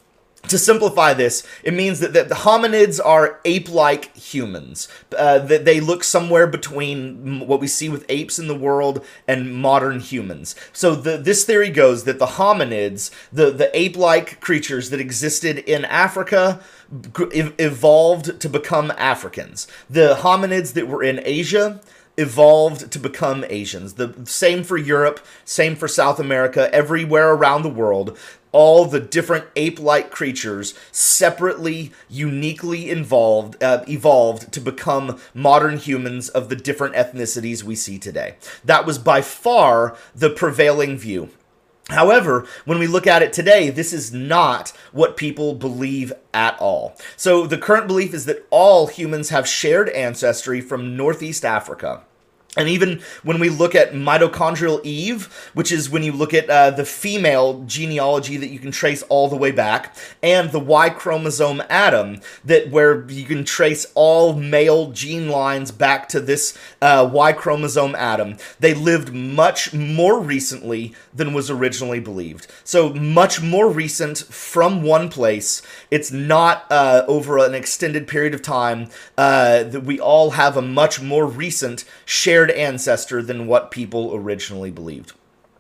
to 0.49 0.59
simplify 0.59 1.15
this, 1.15 1.47
it 1.63 1.73
means 1.73 2.01
that, 2.01 2.13
that 2.13 2.29
the 2.29 2.35
hominids 2.35 3.01
are 3.03 3.41
ape-like 3.45 4.15
humans. 4.15 4.89
Uh, 5.17 5.39
that 5.39 5.65
they 5.65 5.81
look 5.81 6.05
somewhere 6.05 6.47
between 6.47 7.47
what 7.47 7.61
we 7.61 7.67
see 7.67 7.89
with 7.89 8.05
apes 8.09 8.39
in 8.39 8.47
the 8.47 8.55
world 8.55 9.05
and 9.27 9.55
modern 9.55 10.01
humans. 10.01 10.55
So 10.73 10.95
the, 10.95 11.17
this 11.17 11.45
theory 11.45 11.71
goes 11.71 12.05
that 12.05 12.19
the 12.19 12.27
hominids, 12.27 13.11
the, 13.33 13.51
the 13.51 13.71
ape-like 13.79 14.41
creatures 14.41 14.91
that 14.91 15.01
existed 15.01 15.59
in 15.59 15.85
Africa, 15.87 16.61
evolved 17.59 18.39
to 18.41 18.49
become 18.49 18.93
Africans. 18.99 19.67
The 19.89 20.19
hominids 20.21 20.75
that 20.75 20.89
were 20.89 21.03
in 21.03 21.23
Asia 21.25 21.81
evolved 22.17 22.93
to 22.93 22.99
become 22.99 23.45
Asians. 23.49 23.95
The 23.95 24.15
same 24.25 24.63
for 24.63 24.77
Europe, 24.77 25.25
same 25.45 25.75
for 25.75 25.89
South 25.89 26.21
America, 26.21 26.73
everywhere 26.73 27.33
around 27.33 27.63
the 27.63 27.71
world 27.71 28.17
all 28.55 28.85
the 28.85 29.01
different 29.01 29.47
ape-like 29.57 30.13
creatures 30.13 30.75
separately, 30.93 31.93
uniquely 32.09 32.89
involved, 32.89 33.61
uh, 33.63 33.85
evolved 33.89 34.53
to 34.53 34.61
become 34.61 35.21
modern 35.35 35.77
humans 35.77 36.29
of 36.29 36.49
the 36.49 36.57
different 36.57 36.95
ethnicities 36.95 37.65
we 37.65 37.75
see 37.75 37.99
today. 37.99 38.37
That 38.65 38.87
was 38.87 38.97
by 38.97 39.23
far 39.23 39.97
the 40.15 40.31
prevailing 40.31 40.97
view. 40.97 41.31
However, 41.91 42.47
when 42.65 42.79
we 42.79 42.87
look 42.87 43.09
at 43.09 43.23
it 43.23 43.33
today, 43.33 43.71
this 43.71 43.93
is 43.93 44.13
not 44.13 44.71
what 44.93 45.17
people 45.19 45.55
believe 45.55 46.13
at 46.33 46.57
all. 46.61 46.97
So 47.17 47.47
the 47.47 47.59
current 47.59 47.89
belief 47.89 48.15
is 48.15 48.25
that 48.27 48.47
all 48.51 48.87
humans 48.87 49.31
have 49.31 49.49
shared 49.49 49.89
ancestry 49.91 50.61
from 50.61 50.97
Northeast 50.97 51.45
Africa. 51.45 52.05
And 52.57 52.69
even 52.69 53.03
when 53.23 53.41
we 53.41 53.49
look 53.49 53.75
at 53.75 53.93
mitochondrial 53.93 54.85
Eve, 54.85 55.27
which 55.55 55.73
is 55.73 55.91
when 55.91 56.03
you 56.03 56.13
look 56.13 56.33
at 56.33 56.49
uh, 56.49 56.71
the 56.71 56.85
female 56.85 57.65
genealogy 57.67 58.37
that 58.37 58.51
you 58.51 58.59
can 58.59 58.71
trace 58.71 59.03
all 59.05 59.29
the 59.29 59.37
way 59.37 59.51
back, 59.51 59.97
and 60.23 60.53
the 60.53 60.61
Y 60.61 60.91
chromosome 60.91 61.63
Adam, 61.69 62.21
that 62.45 62.71
where 62.71 63.09
you 63.11 63.25
can 63.25 63.45
trace 63.45 63.87
all 63.95 64.35
male 64.35 64.91
gene 64.93 65.29
lines 65.29 65.73
back 65.73 66.09
to 66.11 66.21
this 66.21 66.57
uh, 66.81 67.09
Y 67.13 67.33
chromosome 67.33 67.95
Adam, 67.97 68.37
they 68.61 68.75
lived 68.75 69.13
much 69.13 69.73
more 69.75 70.21
recently 70.21 70.95
than 71.13 71.33
was 71.33 71.51
originally 71.51 72.01
believed. 72.01 72.47
So 72.63 72.93
much 72.95 73.43
more 73.43 73.69
recent 73.69 74.19
from 74.19 74.83
one 74.83 75.09
place. 75.09 75.63
It's 75.91 76.13
not 76.13 76.67
uh, 76.71 77.05
over 77.09 77.39
an 77.39 77.55
extended 77.55 78.07
period 78.07 78.35
of 78.35 78.43
time 78.43 78.89
uh, 79.19 79.65
that 79.65 79.85
we 79.85 79.99
all 79.99 80.33
have 80.33 80.57
a 80.57 80.63
much 80.63 81.01
more 81.01 81.27
recent 81.27 81.85
shared 82.05 82.44
shared 82.45 82.59
ancestor 82.59 83.23
than 83.23 83.47
what 83.47 83.71
people 83.71 84.15
originally 84.15 84.71
believed. 84.71 85.13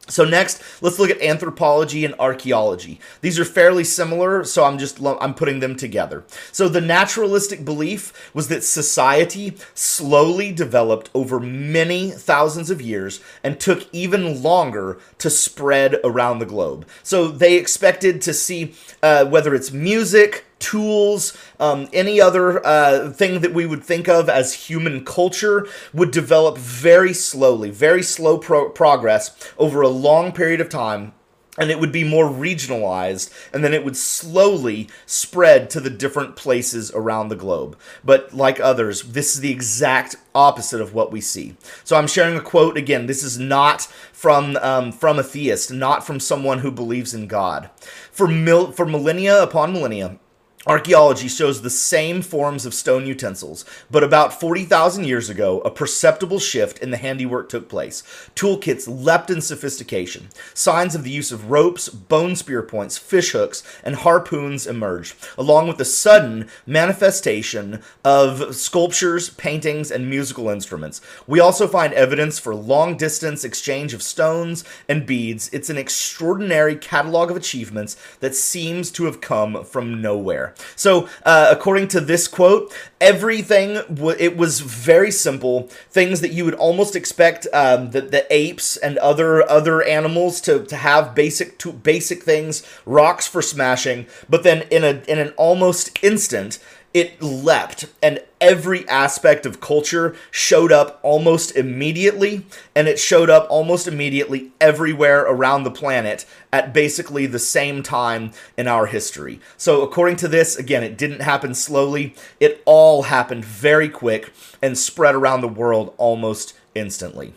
So 0.07 0.23
next, 0.23 0.61
let's 0.83 0.99
look 0.99 1.09
at 1.09 1.23
anthropology 1.23 2.05
and 2.05 2.14
archaeology. 2.19 3.00
These 3.23 3.38
are 3.38 3.45
fairly 3.47 3.85
similar, 3.85 4.45
so 4.45 4.64
I'm 4.64 4.76
just 4.76 5.00
I'm 5.03 5.33
putting 5.33 5.61
them 5.61 5.76
together. 5.76 6.25
So 6.53 6.69
the 6.69 6.83
naturalistic 6.83 7.64
belief 7.64 8.12
was 8.35 8.49
that 8.49 8.64
society 8.64 9.57
slowly 9.73 10.53
developed 10.53 11.09
over 11.14 11.41
many 11.41 12.11
thousands 12.11 12.69
of 12.69 12.83
years 12.83 13.21
and 13.43 13.59
took 13.59 13.88
even 13.95 14.43
longer 14.43 14.99
to 15.19 15.31
spread 15.31 15.97
around 16.05 16.38
the 16.38 16.45
globe. 16.45 16.87
So 17.03 17.29
they 17.29 17.57
expected 17.57 18.21
to 18.23 18.35
see 18.35 18.75
uh, 19.03 19.25
whether 19.25 19.55
it's 19.55 19.73
music, 19.73 20.43
tools, 20.64 21.37
um, 21.61 21.88
any 21.92 22.21
other 22.21 22.64
uh, 22.66 23.11
thing 23.11 23.40
that 23.40 23.52
we 23.52 23.66
would 23.66 23.85
think 23.85 24.09
of 24.09 24.30
as 24.30 24.54
human 24.54 25.04
culture 25.04 25.68
would 25.92 26.11
develop 26.11 26.56
very 26.56 27.12
slowly, 27.12 27.71
very 27.71 28.02
slow 28.02 28.38
pro- 28.38 28.71
progress 28.71 29.52
over 29.59 29.83
a 29.83 29.88
long 29.88 30.33
period 30.33 30.62
of 30.62 30.71
time 30.71 31.12
and 31.56 31.71
it 31.71 31.78
would 31.78 31.92
be 31.92 32.04
more 32.04 32.26
regionalized 32.26 33.30
and 33.52 33.62
then 33.62 33.73
it 33.73 33.85
would 33.85 33.97
slowly 33.97 34.88
spread 35.06 35.71
to 35.71 35.80
the 35.80 35.90
different 35.90 36.37
places 36.37 36.90
around 36.92 37.28
the 37.28 37.37
globe. 37.37 37.78
But 38.04 38.35
like 38.35 38.59
others 38.59 39.02
this 39.02 39.35
is 39.35 39.40
the 39.40 39.52
exact 39.52 40.16
opposite 40.35 40.80
of 40.80 40.94
what 40.94 41.12
we 41.12 41.21
see. 41.21 41.56
So 41.85 41.97
i'm 41.97 42.09
sharing 42.09 42.37
a 42.37 42.40
quote 42.40 42.76
again 42.76 43.06
this 43.06 43.23
is 43.23 43.38
not 43.38 43.83
from 44.12 44.56
um, 44.56 44.90
from 44.92 45.18
a 45.18 45.23
theist 45.23 45.73
not 45.73 46.04
from 46.04 46.18
someone 46.18 46.61
who 46.61 46.71
believes 46.71 47.14
in 47.14 47.26
god. 47.28 47.71
For 48.11 48.26
mil- 48.26 48.73
for 48.73 48.87
millennia 48.87 49.42
upon 49.42 49.73
millennia 49.73 50.18
Archaeology 50.66 51.28
shows 51.28 51.61
the 51.61 51.68
same 51.68 52.23
forms 52.23 52.64
of 52.64 52.73
stone 52.73 53.06
utensils, 53.06 53.66
but 53.90 54.02
about 54.02 54.40
40,000 54.40 55.04
years 55.04 55.28
ago, 55.28 55.61
a 55.61 55.71
perceptible 55.71 56.38
shift 56.38 56.78
in 56.78 56.90
the 56.90 56.97
handiwork 56.97 57.50
took 57.50 57.68
place. 57.68 58.02
Toolkits 58.35 58.88
leapt 58.88 59.28
in 59.28 59.42
sophistication. 59.42 60.30
Signs 60.54 60.94
of 60.94 61.04
the 61.04 61.11
use 61.11 61.30
of 61.30 61.50
ropes, 61.50 61.90
bone 61.90 62.35
spear 62.35 62.62
points, 62.62 62.97
fish 62.97 63.33
hooks, 63.33 63.62
and 63.83 63.97
harpoons 63.97 64.66
emerged, 64.66 65.14
along 65.37 65.68
with 65.68 65.76
the 65.76 65.85
sudden 65.85 66.49
manifestation 66.66 67.83
of 68.02 68.56
sculptures, 68.56 69.28
paintings, 69.28 69.90
and 69.90 70.09
musical 70.09 70.49
instruments. 70.49 71.02
We 71.26 71.40
also 71.40 71.68
find 71.68 71.92
evidence 71.92 72.38
for 72.38 72.54
long 72.54 72.97
distance 72.97 73.44
exchange 73.44 73.92
of 73.92 74.02
stones 74.02 74.64
and 74.88 75.04
beads. 75.04 75.50
It's 75.52 75.68
an 75.68 75.76
extraordinary 75.76 76.75
catalog 76.75 77.30
of 77.30 77.37
achievements 77.37 77.99
that 78.21 78.35
seems 78.35 78.90
to 78.92 79.04
have 79.04 79.21
come 79.21 79.62
from 79.64 80.00
nowhere. 80.00 80.53
So, 80.76 81.08
uh, 81.25 81.49
according 81.50 81.88
to 81.88 82.00
this 82.00 82.28
quote, 82.28 82.73
everything 83.00 83.75
w- 83.92 84.16
it 84.18 84.37
was 84.37 84.61
very 84.61 85.11
simple. 85.11 85.68
Things 85.90 86.20
that 86.20 86.32
you 86.32 86.44
would 86.44 86.54
almost 86.54 86.96
expect 86.96 87.46
um, 87.52 87.90
the, 87.90 88.00
the 88.00 88.26
apes 88.32 88.76
and 88.76 88.99
other 88.99 89.49
other 89.50 89.82
animals 89.82 90.40
to, 90.42 90.64
to 90.64 90.76
have 90.76 91.14
basic 91.14 91.58
to 91.58 91.73
basic 91.73 92.23
things, 92.23 92.66
rocks 92.87 93.26
for 93.26 93.42
smashing. 93.42 94.06
But 94.28 94.42
then 94.42 94.62
in 94.70 94.84
a 94.84 95.02
in 95.08 95.18
an 95.18 95.32
almost 95.37 95.99
instant, 96.02 96.58
it 96.94 97.20
leapt 97.20 97.86
and 98.00 98.20
every 98.40 98.88
aspect 98.88 99.44
of 99.44 99.60
culture 99.60 100.14
showed 100.30 100.70
up 100.70 101.00
almost 101.02 101.56
immediately 101.56 102.46
and 102.74 102.86
it 102.86 102.98
showed 103.00 103.28
up 103.28 103.46
almost 103.50 103.88
immediately 103.88 104.52
everywhere 104.60 105.22
around 105.22 105.64
the 105.64 105.70
planet 105.70 106.24
at 106.52 106.72
basically 106.72 107.26
the 107.26 107.38
same 107.38 107.82
time 107.82 108.30
in 108.56 108.68
our 108.68 108.86
history. 108.86 109.40
So 109.56 109.82
according 109.82 110.16
to 110.16 110.28
this 110.28 110.56
again 110.56 110.84
it 110.84 110.96
didn't 110.96 111.22
happen 111.22 111.52
slowly 111.52 112.14
it 112.38 112.62
all 112.64 113.02
happened 113.02 113.44
very 113.44 113.88
quick 113.88 114.32
and 114.62 114.78
spread 114.78 115.16
around 115.16 115.40
the 115.40 115.48
world 115.48 115.92
almost 115.98 116.54
instantly. 116.76 117.34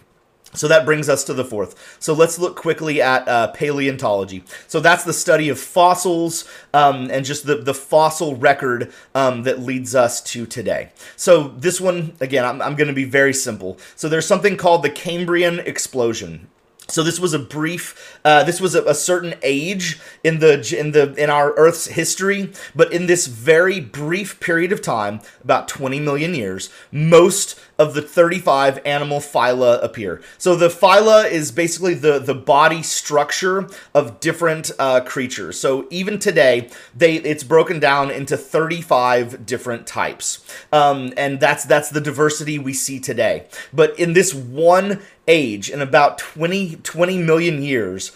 So 0.57 0.67
that 0.67 0.85
brings 0.85 1.07
us 1.07 1.23
to 1.25 1.33
the 1.33 1.45
fourth. 1.45 1.97
So 1.99 2.13
let's 2.13 2.39
look 2.39 2.55
quickly 2.55 3.01
at 3.01 3.27
uh, 3.27 3.47
paleontology. 3.47 4.43
So 4.67 4.79
that's 4.79 5.03
the 5.03 5.13
study 5.13 5.49
of 5.49 5.59
fossils 5.59 6.45
um, 6.73 7.09
and 7.11 7.23
just 7.25 7.45
the, 7.45 7.55
the 7.55 7.73
fossil 7.73 8.35
record 8.35 8.91
um, 9.13 9.43
that 9.43 9.59
leads 9.59 9.95
us 9.95 10.21
to 10.23 10.45
today. 10.45 10.91
So 11.15 11.49
this 11.49 11.79
one, 11.79 12.15
again, 12.19 12.43
I'm, 12.43 12.61
I'm 12.61 12.75
going 12.75 12.87
to 12.87 12.93
be 12.93 13.05
very 13.05 13.33
simple. 13.33 13.77
So 13.95 14.09
there's 14.09 14.25
something 14.25 14.57
called 14.57 14.83
the 14.83 14.89
Cambrian 14.89 15.59
explosion. 15.59 16.47
So 16.89 17.03
this 17.03 17.19
was 17.19 17.33
a 17.33 17.39
brief. 17.39 18.17
Uh, 18.23 18.43
this 18.43 18.61
was 18.61 18.73
a, 18.73 18.83
a, 18.85 18.95
certain 18.95 19.35
age 19.43 19.99
in 20.23 20.39
the 20.39 20.75
in 20.77 20.91
the 20.91 21.13
in 21.21 21.29
our 21.29 21.53
Earth's 21.55 21.87
history, 21.87 22.53
but 22.73 22.93
in 22.93 23.07
this 23.07 23.27
very 23.27 23.81
brief 23.81 24.39
period 24.39 24.71
of 24.71 24.81
time, 24.81 25.19
about 25.43 25.67
20 25.67 25.99
million 25.99 26.33
years, 26.33 26.69
most 26.91 27.59
of 27.77 27.93
the 27.93 28.01
35 28.01 28.79
animal 28.85 29.19
phyla 29.19 29.83
appear. 29.83 30.21
So 30.37 30.55
the 30.55 30.69
phyla 30.69 31.29
is 31.29 31.51
basically 31.51 31.93
the 31.93 32.19
the 32.19 32.33
body 32.33 32.81
structure 32.83 33.67
of 33.93 34.21
different 34.21 34.71
uh, 34.79 35.01
creatures. 35.01 35.59
So 35.59 35.87
even 35.89 36.19
today, 36.19 36.69
they 36.95 37.15
it's 37.15 37.43
broken 37.43 37.81
down 37.81 38.11
into 38.11 38.37
35 38.37 39.45
different 39.45 39.87
types, 39.87 40.45
um, 40.71 41.13
and 41.17 41.41
that's 41.41 41.65
that's 41.65 41.89
the 41.89 42.01
diversity 42.01 42.57
we 42.57 42.71
see 42.71 43.01
today. 43.01 43.47
But 43.73 43.99
in 43.99 44.13
this 44.13 44.33
one 44.33 45.01
age, 45.27 45.69
in 45.69 45.81
about 45.81 46.17
20 46.17 46.77
20 46.77 47.17
million 47.17 47.61
years, 47.61 48.11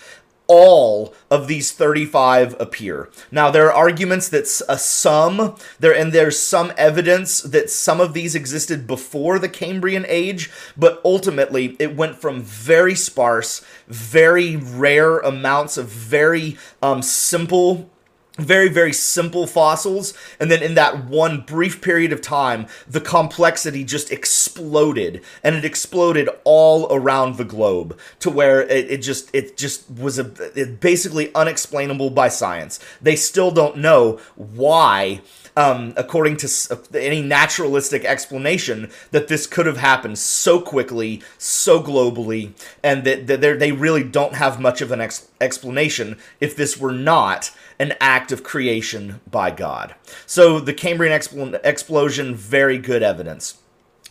all 0.51 1.13
of 1.29 1.47
these 1.47 1.71
35 1.71 2.59
appear. 2.59 3.09
Now 3.31 3.51
there 3.51 3.67
are 3.67 3.73
arguments 3.73 4.27
that 4.29 4.43
a 4.67 4.77
some 4.77 5.55
there 5.79 5.95
and 5.95 6.11
there's 6.11 6.37
some 6.37 6.73
evidence 6.75 7.39
that 7.41 7.69
some 7.69 8.01
of 8.01 8.13
these 8.13 8.35
existed 8.35 8.85
before 8.85 9.39
the 9.39 9.47
Cambrian 9.47 10.05
age, 10.09 10.51
but 10.75 10.99
ultimately 11.05 11.77
it 11.79 11.95
went 11.95 12.17
from 12.17 12.41
very 12.41 12.95
sparse, 12.95 13.63
very 13.87 14.57
rare 14.57 15.19
amounts 15.19 15.77
of 15.77 15.87
very 15.87 16.57
um, 16.81 17.01
simple 17.01 17.89
very 18.37 18.69
very 18.69 18.93
simple 18.93 19.45
fossils 19.45 20.13
and 20.39 20.49
then 20.49 20.63
in 20.63 20.73
that 20.75 21.05
one 21.05 21.41
brief 21.41 21.81
period 21.81 22.13
of 22.13 22.21
time 22.21 22.65
the 22.87 23.01
complexity 23.01 23.83
just 23.83 24.09
exploded 24.09 25.21
and 25.43 25.53
it 25.55 25.65
exploded 25.65 26.29
all 26.45 26.87
around 26.91 27.35
the 27.35 27.43
globe 27.43 27.97
to 28.19 28.29
where 28.29 28.61
it, 28.61 28.89
it 28.89 28.97
just 28.99 29.29
it 29.33 29.57
just 29.57 29.89
was 29.91 30.17
a 30.17 30.31
it 30.55 30.79
basically 30.79 31.33
unexplainable 31.35 32.09
by 32.09 32.27
science. 32.27 32.79
They 33.01 33.15
still 33.15 33.51
don't 33.51 33.77
know 33.77 34.19
why 34.35 35.21
um, 35.55 35.93
according 35.97 36.37
to 36.37 36.79
any 36.93 37.21
naturalistic 37.21 38.05
explanation, 38.05 38.89
that 39.11 39.27
this 39.27 39.47
could 39.47 39.65
have 39.65 39.77
happened 39.77 40.17
so 40.19 40.59
quickly, 40.61 41.21
so 41.37 41.81
globally, 41.81 42.51
and 42.83 43.03
that, 43.03 43.27
that 43.27 43.41
they 43.41 43.71
really 43.71 44.03
don't 44.03 44.35
have 44.35 44.59
much 44.59 44.81
of 44.81 44.91
an 44.91 45.01
ex- 45.01 45.27
explanation 45.39 46.17
if 46.39 46.55
this 46.55 46.77
were 46.77 46.91
not 46.91 47.51
an 47.79 47.93
act 47.99 48.31
of 48.31 48.43
creation 48.43 49.19
by 49.29 49.51
God. 49.51 49.95
So 50.25 50.59
the 50.59 50.73
Cambrian 50.73 51.17
expl- 51.17 51.59
explosion, 51.63 52.35
very 52.35 52.77
good 52.77 53.03
evidence. 53.03 53.60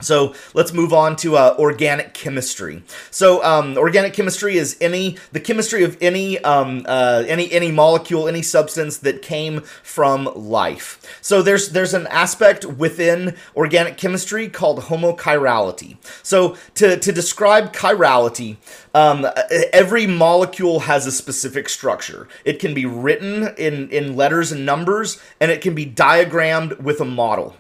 So 0.00 0.35
let's 0.54 0.73
move 0.73 0.92
on 0.92 1.16
to 1.16 1.37
uh, 1.37 1.54
organic 1.59 2.14
chemistry. 2.14 2.83
So 3.11 3.42
um, 3.45 3.76
organic 3.76 4.12
chemistry 4.12 4.57
is 4.57 4.76
any 4.80 5.16
the 5.33 5.40
chemistry 5.40 5.85
of 5.85 5.97
any 6.00 6.38
um, 6.40 6.85
uh, 6.87 7.25
any 7.26 7.50
any 7.52 7.71
molecule, 7.71 8.28
any 8.28 8.42
substance 8.42 8.99
that 8.99 9.23
came 9.23 9.61
from 9.83 10.25
life. 10.35 11.19
So 11.21 11.42
there's 11.42 11.71
there's 11.71 11.95
an 11.95 12.07
aspect 12.09 12.64
within 12.64 13.37
organic 13.57 13.97
chemistry 13.97 14.49
called 14.49 14.80
homochirality. 14.80 15.97
So 16.23 16.57
to 16.75 16.97
to 16.99 17.12
describe 17.12 17.73
chirality, 17.73 18.57
um, 18.95 19.26
every 19.73 20.07
molecule 20.07 20.80
has 20.80 21.07
a 21.07 21.12
specific 21.12 21.69
structure. 21.69 22.28
It 22.45 22.59
can 22.59 22.75
be 22.75 22.87
written 22.87 23.54
in 23.57 23.88
in 23.90 24.16
letters 24.16 24.52
and 24.52 24.64
numbers, 24.66 25.21
and 25.40 25.50
it 25.50 25.61
can 25.61 25.75
be 25.75 25.87
diagrammed 25.87 26.80
with 26.80 27.00
a 27.00 27.04
model. 27.04 27.57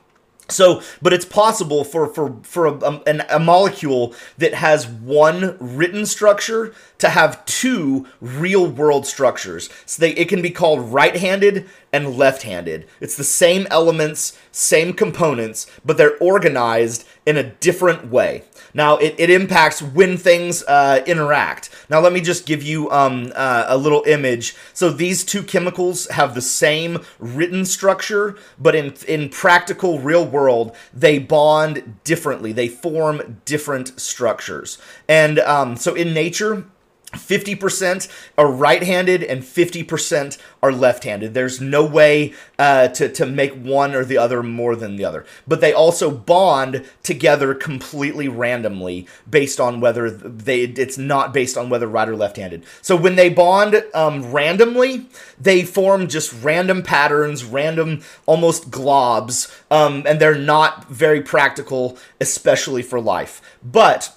So, 0.50 0.82
but 1.00 1.12
it's 1.12 1.24
possible 1.24 1.84
for 1.84 2.06
for 2.06 2.36
for 2.42 2.66
a, 2.66 2.72
a, 2.72 2.88
um, 2.88 3.22
a, 3.28 3.38
molecule 3.38 4.14
that 4.38 4.54
has 4.54 4.86
one 4.86 5.56
written 5.58 6.06
structure 6.06 6.74
to 6.98 7.08
have 7.08 7.44
two 7.46 8.06
real 8.20 8.66
world 8.66 9.06
structures. 9.06 9.70
So 9.86 10.00
they, 10.00 10.12
it 10.12 10.28
can 10.28 10.42
be 10.42 10.50
called 10.50 10.92
right-handed 10.92 11.68
and 11.92 12.16
left-handed. 12.16 12.86
It's 13.00 13.16
the 13.16 13.24
same 13.24 13.66
elements, 13.70 14.38
same 14.52 14.92
components, 14.92 15.66
but 15.84 15.96
they're 15.96 16.18
organized 16.18 17.06
in 17.26 17.36
a 17.36 17.42
different 17.42 18.10
way. 18.10 18.44
Now, 18.74 18.96
it, 18.96 19.14
it 19.18 19.30
impacts 19.30 19.82
when 19.82 20.16
things 20.16 20.62
uh, 20.64 21.02
interact. 21.06 21.70
Now, 21.88 22.00
let 22.00 22.12
me 22.12 22.20
just 22.20 22.46
give 22.46 22.62
you 22.62 22.90
um, 22.90 23.32
uh, 23.34 23.64
a 23.68 23.76
little 23.76 24.02
image. 24.06 24.54
So 24.72 24.90
these 24.90 25.24
two 25.24 25.42
chemicals 25.42 26.06
have 26.08 26.34
the 26.34 26.42
same 26.42 27.04
written 27.18 27.64
structure, 27.64 28.36
but 28.58 28.74
in, 28.74 28.94
in 29.08 29.28
practical 29.28 29.98
real 29.98 30.24
world, 30.24 30.74
they 30.92 31.18
bond 31.18 31.98
differently. 32.04 32.52
They 32.52 32.68
form 32.68 33.40
different 33.44 34.00
structures. 34.00 34.78
And 35.08 35.38
um, 35.40 35.76
so 35.76 35.94
in 35.94 36.14
nature, 36.14 36.64
50% 37.12 38.08
are 38.38 38.50
right-handed 38.50 39.22
and 39.24 39.42
50% 39.42 40.38
are 40.62 40.72
left-handed. 40.72 41.34
There's 41.34 41.60
no 41.60 41.84
way 41.84 42.34
uh, 42.58 42.88
to, 42.88 43.08
to 43.08 43.26
make 43.26 43.52
one 43.54 43.94
or 43.94 44.04
the 44.04 44.18
other 44.18 44.42
more 44.42 44.76
than 44.76 44.96
the 44.96 45.04
other. 45.04 45.24
But 45.46 45.60
they 45.60 45.72
also 45.72 46.10
bond 46.10 46.84
together 47.02 47.54
completely 47.54 48.28
randomly 48.28 49.08
based 49.28 49.58
on 49.58 49.80
whether 49.80 50.10
they 50.10 50.60
it's 50.62 50.98
not 50.98 51.32
based 51.34 51.56
on 51.56 51.68
whether 51.68 51.88
right 51.88 52.08
or 52.08 52.16
left-handed. 52.16 52.64
So 52.80 52.94
when 52.94 53.16
they 53.16 53.28
bond 53.28 53.82
um, 53.92 54.30
randomly, 54.30 55.06
they 55.38 55.64
form 55.64 56.06
just 56.06 56.32
random 56.42 56.82
patterns, 56.82 57.44
random 57.44 58.02
almost 58.26 58.70
globs, 58.70 59.52
um, 59.70 60.04
and 60.06 60.20
they're 60.20 60.34
not 60.34 60.88
very 60.88 61.22
practical, 61.22 61.98
especially 62.20 62.82
for 62.82 63.00
life. 63.00 63.40
But 63.64 64.14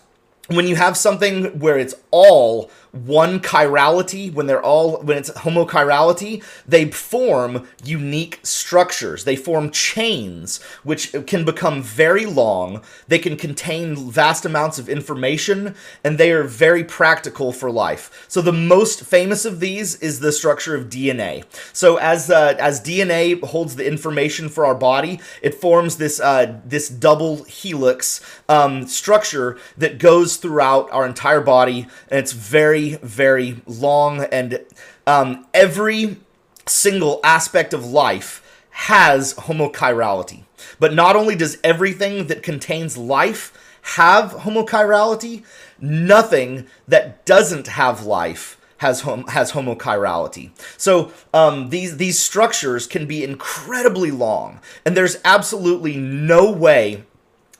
when 0.47 0.67
you 0.67 0.75
have 0.75 0.97
something 0.97 1.59
where 1.59 1.77
it's 1.77 1.95
all 2.11 2.69
one 2.93 3.39
chirality, 3.39 4.31
when 4.31 4.45
they're 4.45 4.61
all 4.61 5.01
when 5.01 5.17
it's 5.17 5.31
homochirality, 5.31 6.43
they 6.67 6.85
form 6.91 7.67
unique 7.83 8.39
structures. 8.43 9.23
They 9.23 9.35
form 9.35 9.71
chains 9.71 10.61
which 10.83 11.13
can 11.25 11.43
become 11.43 11.81
very 11.81 12.27
long. 12.27 12.83
They 13.07 13.17
can 13.17 13.35
contain 13.35 14.11
vast 14.11 14.45
amounts 14.45 14.77
of 14.77 14.89
information 14.89 15.73
and 16.03 16.19
they 16.19 16.31
are 16.31 16.43
very 16.43 16.83
practical 16.83 17.51
for 17.51 17.71
life. 17.71 18.25
So 18.27 18.41
the 18.41 18.53
most 18.53 19.03
famous 19.03 19.43
of 19.43 19.59
these 19.59 19.95
is 19.95 20.19
the 20.19 20.31
structure 20.31 20.75
of 20.75 20.89
DNA. 20.89 21.45
So 21.73 21.97
as 21.97 22.29
uh, 22.29 22.55
as 22.59 22.79
DNA 22.79 23.43
holds 23.43 23.75
the 23.75 23.87
information 23.87 24.49
for 24.49 24.67
our 24.67 24.75
body, 24.75 25.19
it 25.41 25.55
forms 25.55 25.97
this 25.97 26.19
uh, 26.19 26.59
this 26.63 26.89
double 26.89 27.43
helix 27.45 28.21
um, 28.47 28.85
structure 28.85 29.57
that 29.77 29.97
goes 29.97 30.37
throughout 30.37 30.91
our 30.91 31.07
entire 31.07 31.41
body 31.41 31.87
and 32.09 32.19
it's 32.19 32.33
very 32.33 32.82
very, 33.01 33.61
long, 33.65 34.21
and 34.25 34.59
um, 35.07 35.45
every 35.53 36.17
single 36.65 37.19
aspect 37.23 37.73
of 37.73 37.85
life 37.85 38.41
has 38.71 39.33
homochirality. 39.35 40.43
But 40.79 40.93
not 40.93 41.15
only 41.15 41.35
does 41.35 41.57
everything 41.63 42.27
that 42.27 42.43
contains 42.43 42.97
life 42.97 43.51
have 43.97 44.31
homochirality, 44.31 45.43
nothing 45.79 46.67
that 46.87 47.25
doesn't 47.25 47.67
have 47.67 48.05
life 48.05 48.57
has 48.77 49.01
hom- 49.01 49.27
has 49.27 49.51
homochirality. 49.53 50.51
So 50.77 51.11
um, 51.33 51.69
these 51.69 51.97
these 51.97 52.19
structures 52.19 52.87
can 52.87 53.05
be 53.05 53.23
incredibly 53.23 54.11
long, 54.11 54.59
and 54.85 54.95
there's 54.95 55.17
absolutely 55.23 55.97
no 55.97 56.51
way 56.51 57.03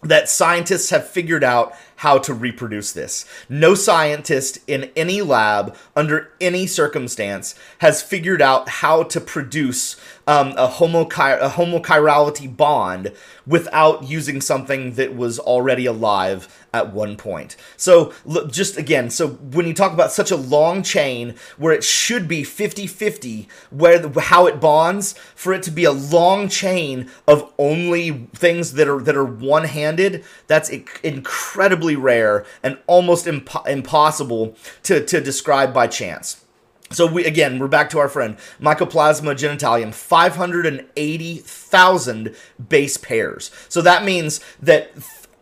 that 0.04 0.30
scientists 0.30 0.89
have 0.89 1.08
figured 1.08 1.44
out 1.44 1.76
how 1.98 2.18
to 2.18 2.34
reproduce 2.34 2.92
this. 2.92 3.26
No 3.48 3.76
scientist 3.76 4.60
in 4.68 4.92
any 4.96 5.22
lab, 5.22 5.76
under 5.96 6.32
any 6.42 6.68
circumstance, 6.68 7.56
has 7.80 8.02
figured 8.02 8.42
out 8.42 8.68
how 8.68 9.04
to 9.04 9.22
produce 9.22 9.96
um, 10.28 10.50
a, 10.58 10.68
homochi- 10.68 11.39
a 11.39 11.50
homochirality 11.50 12.56
bond 12.56 13.13
without 13.46 14.04
using 14.04 14.42
something 14.42 14.94
that 14.94 15.16
was 15.16 15.39
already 15.39 15.86
alive 15.86 16.62
at 16.73 16.91
one 16.91 17.15
point. 17.15 17.55
So, 17.77 18.12
look, 18.25 18.51
just 18.51 18.75
again, 18.77 19.12
so 19.12 19.29
when 19.29 19.67
you 19.67 19.73
talk 19.73 19.93
about 19.93 20.12
such 20.12 20.31
a 20.31 20.36
long 20.36 20.81
chain 20.81 21.36
where 21.57 21.71
it 21.71 21.83
should 21.83 22.27
be 22.27 22.43
50 22.43 22.88
50, 22.88 23.47
where 23.69 24.09
how 24.19 24.47
it 24.47 24.59
bonds, 24.59 25.13
for 25.36 25.53
it 25.53 25.62
to 25.63 25.71
be 25.71 25.86
a 25.86 25.91
long 25.91 26.49
chain 26.49 27.09
of 27.27 27.53
only 27.57 28.27
things 28.33 28.73
that 28.73 28.88
are 28.88 29.01
that 29.01 29.15
are 29.15 29.23
one 29.23 29.65
handed, 29.65 30.23
that's 30.47 30.71
incredibly 31.03 31.95
rare 31.95 32.43
and 32.63 32.79
almost 32.88 33.27
impo- 33.27 33.67
impossible 33.67 34.55
to, 34.81 35.05
to 35.05 35.21
describe 35.21 35.71
by 35.73 35.86
chance. 35.88 36.43
So 36.91 37.05
we 37.07 37.23
again, 37.25 37.59
we're 37.59 37.67
back 37.67 37.89
to 37.91 37.99
our 37.99 38.09
friend 38.09 38.36
Mycoplasma 38.59 39.36
genitalium, 39.36 39.93
580,000 39.93 42.36
base 42.69 42.97
pairs. 42.97 43.51
So 43.69 43.81
that 43.81 44.03
means 44.03 44.39
that 44.62 44.91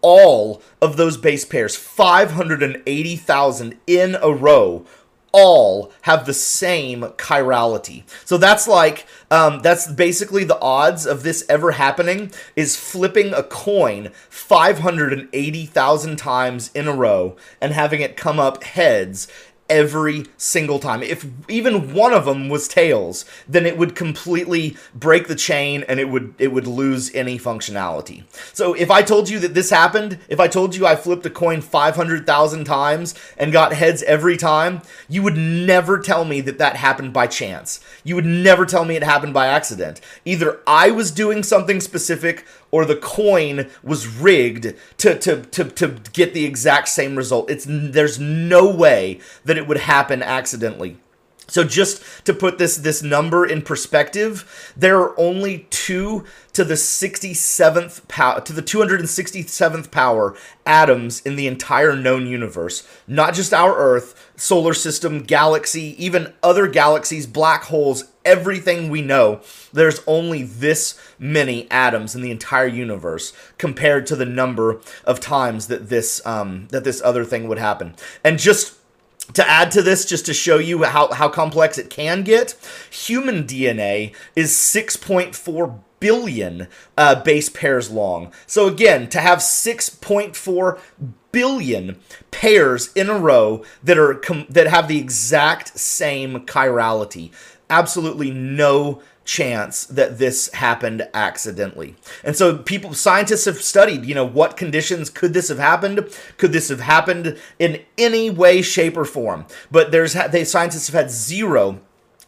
all 0.01 0.61
of 0.81 0.97
those 0.97 1.17
base 1.17 1.45
pairs, 1.45 1.75
580,000 1.75 3.77
in 3.87 4.17
a 4.21 4.31
row, 4.31 4.85
all 5.31 5.91
have 6.01 6.25
the 6.25 6.33
same 6.33 7.01
chirality. 7.17 8.03
So 8.25 8.37
that's 8.37 8.67
like 8.67 9.05
um, 9.29 9.61
that's 9.61 9.91
basically 9.91 10.43
the 10.43 10.59
odds 10.59 11.05
of 11.05 11.23
this 11.23 11.45
ever 11.47 11.71
happening 11.71 12.31
is 12.55 12.75
flipping 12.75 13.33
a 13.33 13.43
coin 13.43 14.09
580,000 14.29 16.15
times 16.17 16.71
in 16.73 16.87
a 16.87 16.93
row 16.93 17.35
and 17.61 17.73
having 17.73 18.01
it 18.01 18.17
come 18.17 18.39
up 18.39 18.63
heads 18.63 19.27
every 19.71 20.25
single 20.37 20.77
time. 20.77 21.01
If 21.01 21.25
even 21.47 21.93
one 21.93 22.13
of 22.13 22.25
them 22.25 22.49
was 22.49 22.67
tails, 22.67 23.25
then 23.47 23.65
it 23.65 23.77
would 23.77 23.95
completely 23.95 24.75
break 24.93 25.27
the 25.27 25.35
chain 25.35 25.83
and 25.87 25.99
it 25.99 26.09
would 26.09 26.35
it 26.37 26.49
would 26.49 26.67
lose 26.67 27.13
any 27.15 27.39
functionality. 27.39 28.25
So 28.53 28.73
if 28.73 28.91
I 28.91 29.01
told 29.01 29.29
you 29.29 29.39
that 29.39 29.53
this 29.53 29.69
happened, 29.69 30.19
if 30.27 30.39
I 30.39 30.47
told 30.47 30.75
you 30.75 30.85
I 30.85 30.95
flipped 30.95 31.25
a 31.25 31.29
coin 31.29 31.61
500,000 31.61 32.65
times 32.65 33.15
and 33.37 33.53
got 33.53 33.73
heads 33.73 34.03
every 34.03 34.35
time, 34.35 34.81
you 35.07 35.23
would 35.23 35.37
never 35.37 35.97
tell 35.99 36.25
me 36.25 36.41
that 36.41 36.57
that 36.57 36.75
happened 36.75 37.13
by 37.13 37.27
chance. 37.27 37.79
You 38.03 38.15
would 38.15 38.25
never 38.25 38.65
tell 38.65 38.83
me 38.83 38.97
it 38.97 39.03
happened 39.03 39.33
by 39.33 39.47
accident. 39.47 40.01
Either 40.25 40.59
I 40.67 40.91
was 40.91 41.11
doing 41.11 41.43
something 41.43 41.79
specific 41.79 42.45
or 42.71 42.85
the 42.85 42.95
coin 42.95 43.69
was 43.83 44.07
rigged 44.07 44.73
to, 44.97 45.19
to, 45.19 45.41
to, 45.43 45.65
to 45.65 45.87
get 46.13 46.33
the 46.33 46.45
exact 46.45 46.87
same 46.89 47.15
result. 47.15 47.49
It's 47.49 47.65
there's 47.67 48.19
no 48.19 48.69
way 48.69 49.19
that 49.45 49.57
it 49.57 49.67
would 49.67 49.77
happen 49.77 50.23
accidentally. 50.23 50.97
So 51.51 51.65
just 51.65 52.01
to 52.25 52.33
put 52.33 52.59
this 52.59 52.77
this 52.77 53.03
number 53.03 53.45
in 53.45 53.61
perspective, 53.61 54.73
there 54.77 54.97
are 54.99 55.19
only 55.19 55.67
two 55.69 56.23
to 56.53 56.63
the 56.63 56.75
67th 56.75 58.07
power 58.07 58.39
to 58.39 58.53
the 58.53 58.63
267th 58.63 59.91
power 59.91 60.37
atoms 60.65 61.19
in 61.19 61.35
the 61.35 61.47
entire 61.47 61.93
known 61.93 62.25
universe. 62.25 62.87
Not 63.05 63.33
just 63.33 63.53
our 63.53 63.75
Earth, 63.75 64.31
solar 64.37 64.73
system, 64.73 65.23
galaxy, 65.23 65.93
even 66.03 66.33
other 66.41 66.67
galaxies, 66.67 67.27
black 67.27 67.63
holes, 67.63 68.05
everything 68.25 68.89
we 68.89 69.01
know, 69.01 69.41
there's 69.73 70.01
only 70.07 70.43
this 70.43 70.99
many 71.17 71.69
atoms 71.71 72.15
in 72.15 72.21
the 72.21 72.31
entire 72.31 72.67
universe 72.67 73.33
compared 73.57 74.05
to 74.07 74.15
the 74.15 74.25
number 74.25 74.79
of 75.05 75.19
times 75.19 75.67
that 75.67 75.89
this 75.89 76.25
um, 76.25 76.67
that 76.69 76.83
this 76.83 77.01
other 77.03 77.25
thing 77.25 77.47
would 77.47 77.59
happen. 77.59 77.95
And 78.23 78.39
just 78.39 78.77
to 79.33 79.47
add 79.47 79.71
to 79.71 79.81
this, 79.81 80.05
just 80.05 80.25
to 80.25 80.33
show 80.33 80.57
you 80.57 80.83
how, 80.83 81.11
how 81.13 81.29
complex 81.29 81.77
it 81.77 81.89
can 81.89 82.23
get, 82.23 82.55
human 82.89 83.43
DNA 83.45 84.13
is 84.35 84.51
6.4 84.57 85.79
billion 85.99 86.67
uh, 86.97 87.23
base 87.23 87.47
pairs 87.47 87.89
long. 87.89 88.33
So 88.45 88.67
again, 88.67 89.07
to 89.09 89.19
have 89.21 89.39
6.4 89.39 90.79
billion 91.31 91.99
pairs 92.31 92.91
in 92.93 93.09
a 93.09 93.17
row 93.17 93.63
that 93.83 93.97
are 93.97 94.15
com- 94.15 94.47
that 94.49 94.67
have 94.67 94.89
the 94.89 94.99
exact 94.99 95.79
same 95.79 96.41
chirality, 96.45 97.31
absolutely 97.71 98.29
no 98.29 99.01
chance 99.23 99.85
that 99.85 100.17
this 100.17 100.51
happened 100.53 101.07
accidentally. 101.13 101.95
And 102.23 102.35
so 102.35 102.57
people 102.57 102.93
scientists 102.93 103.45
have 103.45 103.61
studied, 103.61 104.05
you 104.05 104.13
know, 104.15 104.25
what 104.25 104.57
conditions 104.57 105.09
could 105.09 105.33
this 105.33 105.47
have 105.49 105.59
happened? 105.59 106.07
Could 106.37 106.51
this 106.51 106.69
have 106.69 106.81
happened 106.81 107.39
in 107.57 107.81
any 107.97 108.29
way 108.29 108.61
shape 108.61 108.97
or 108.97 109.05
form? 109.05 109.45
But 109.71 109.91
there's 109.91 110.13
they 110.13 110.43
scientists 110.43 110.87
have 110.87 110.95
had 110.95 111.11
zero 111.11 111.79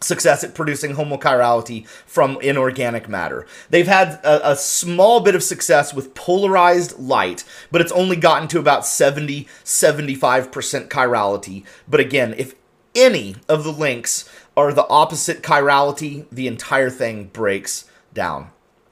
success 0.03 0.43
at 0.43 0.53
producing 0.53 0.95
homochirality 0.95 1.87
from 1.87 2.37
inorganic 2.41 3.07
matter. 3.07 3.47
They've 3.69 3.87
had 3.87 4.19
a, 4.23 4.51
a, 4.51 4.55
small 4.57 5.21
bit 5.21 5.33
of 5.33 5.41
success 5.41 5.93
with 5.93 6.13
polarized 6.13 6.99
light, 6.99 7.45
but 7.71 7.79
it's 7.79 7.91
only 7.93 8.17
gotten 8.17 8.49
to 8.49 8.59
about 8.59 8.85
70 8.85 9.47
75% 9.63 10.89
chirality. 10.89 11.65
But 11.87 12.01
again, 12.01 12.35
if 12.37 12.53
any 12.95 13.35
of 13.49 13.63
the 13.63 13.71
links 13.71 14.29
are 14.55 14.73
the 14.73 14.87
opposite 14.87 15.41
chirality, 15.41 16.25
the 16.31 16.47
entire 16.47 16.89
thing 16.89 17.25
breaks 17.25 17.85
down. 18.13 18.49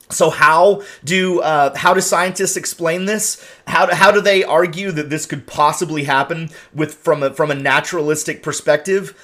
So 0.09 0.29
how 0.29 0.83
do 1.03 1.41
uh, 1.41 1.75
how 1.77 1.93
do 1.93 2.01
scientists 2.01 2.57
explain 2.57 3.05
this? 3.05 3.45
How 3.67 3.85
do, 3.85 3.95
how 3.95 4.11
do 4.11 4.21
they 4.21 4.43
argue 4.43 4.91
that 4.91 5.09
this 5.09 5.25
could 5.25 5.47
possibly 5.47 6.03
happen 6.03 6.49
with 6.73 6.95
from 6.95 7.23
a 7.23 7.33
from 7.33 7.51
a 7.51 7.55
naturalistic 7.55 8.43
perspective? 8.43 9.17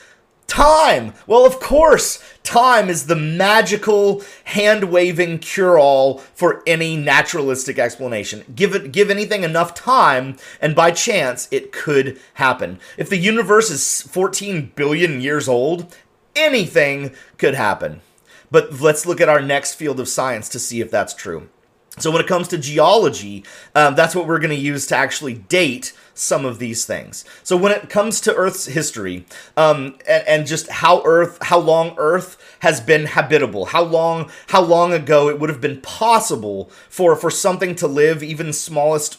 Time. 0.48 1.14
Well, 1.28 1.46
of 1.46 1.60
course, 1.60 2.24
time 2.42 2.90
is 2.90 3.08
the 3.08 3.18
magical 3.18 4.24
hand 4.46 4.86
waving 4.86 5.40
cure 5.40 5.78
all 5.78 6.20
for 6.20 6.64
any 6.66 6.96
naturalistic 6.96 7.78
explanation. 7.78 8.46
Give 8.56 8.74
it, 8.74 8.94
give 8.94 9.10
anything 9.10 9.44
enough 9.44 9.74
time, 9.74 10.38
and 10.62 10.74
by 10.74 10.92
chance, 10.92 11.50
it 11.52 11.74
could 11.74 12.18
happen. 12.36 12.80
If 12.98 13.10
the 13.10 13.18
universe 13.18 13.70
is 13.70 14.04
14 14.04 14.72
billion 14.74 15.20
years 15.20 15.50
old, 15.50 15.94
anything 16.38 17.14
could 17.38 17.56
happen. 17.56 18.02
But 18.50 18.80
let's 18.80 19.06
look 19.06 19.20
at 19.20 19.30
our 19.30 19.42
next 19.42 19.76
field 19.76 20.00
of 20.00 20.08
science 20.08 20.48
to 20.50 20.60
see 20.60 20.80
if 20.80 20.90
that's 20.90 21.14
true. 21.14 21.50
So, 22.00 22.12
when 22.12 22.22
it 22.22 22.28
comes 22.28 22.48
to 22.50 22.60
geology, 22.60 23.44
um, 23.74 23.96
that's 23.96 24.14
what 24.14 24.28
we're 24.28 24.40
going 24.40 24.52
to 24.52 24.56
use 24.56 24.86
to 24.88 24.96
actually 24.96 25.34
date 25.34 25.94
some 26.14 26.46
of 26.46 26.60
these 26.60 26.86
things. 26.86 27.26
So, 27.42 27.58
when 27.58 27.72
it 27.72 27.90
comes 27.90 28.22
to 28.22 28.36
Earth's 28.36 28.68
history 28.68 29.26
um, 29.56 29.98
and, 30.08 30.28
and 30.28 30.48
just 30.48 30.70
how 30.70 31.02
Earth, 31.06 31.40
how 31.42 31.58
long 31.58 31.96
Earth 31.98 32.38
has 32.60 32.80
been 32.80 33.06
habitable, 33.06 33.66
how 33.66 33.82
long, 33.82 34.30
how 34.48 34.62
long 34.62 34.94
ago 34.94 35.28
it 35.28 35.40
would 35.40 35.50
have 35.50 35.62
been 35.62 35.82
possible 35.82 36.70
for 36.88 37.16
for 37.16 37.32
something 37.32 37.74
to 37.76 37.88
live, 37.88 38.22
even 38.22 38.54
smallest 38.54 39.18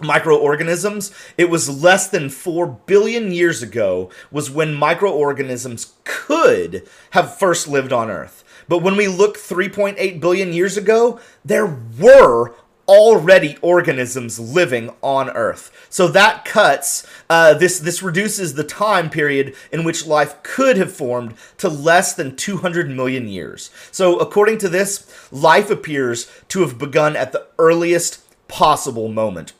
microorganisms. 0.00 1.12
It 1.36 1.50
was 1.50 1.82
less 1.82 2.08
than 2.08 2.28
4 2.28 2.66
billion 2.66 3.32
years 3.32 3.62
ago 3.62 4.10
was 4.30 4.50
when 4.50 4.74
microorganisms 4.74 5.94
could 6.04 6.86
have 7.10 7.38
first 7.38 7.68
lived 7.68 7.92
on 7.92 8.10
earth. 8.10 8.44
But 8.68 8.82
when 8.82 8.96
we 8.96 9.08
look 9.08 9.36
3.8 9.36 10.20
billion 10.20 10.52
years 10.52 10.76
ago 10.76 11.20
there 11.44 11.66
were 11.66 12.54
already 12.88 13.56
organisms 13.62 14.38
living 14.38 14.90
on 15.02 15.30
earth. 15.30 15.86
So 15.90 16.08
that 16.08 16.44
cuts 16.44 17.06
uh, 17.28 17.54
this 17.54 17.80
this 17.80 18.02
reduces 18.02 18.54
the 18.54 18.64
time 18.64 19.10
period 19.10 19.54
in 19.72 19.84
which 19.84 20.06
life 20.06 20.42
could 20.42 20.76
have 20.76 20.92
formed 20.92 21.34
to 21.58 21.68
less 21.68 22.14
than 22.14 22.36
200 22.36 22.90
million 22.90 23.28
years. 23.28 23.70
So 23.90 24.18
according 24.18 24.58
to 24.58 24.68
this 24.68 25.32
life 25.32 25.70
appears 25.70 26.30
to 26.48 26.60
have 26.60 26.78
begun 26.78 27.16
at 27.16 27.32
the 27.32 27.46
earliest 27.58 28.22
possible 28.48 29.08
moment 29.08 29.52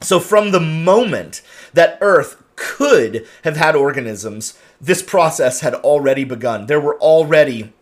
so, 0.00 0.20
from 0.20 0.50
the 0.50 0.60
moment 0.60 1.40
that 1.72 1.98
Earth 2.00 2.42
could 2.56 3.26
have 3.42 3.56
had 3.56 3.74
organisms, 3.74 4.58
this 4.80 5.02
process 5.02 5.60
had 5.60 5.74
already 5.74 6.24
begun. 6.24 6.66
There 6.66 6.80
were 6.80 6.98
already 6.98 7.72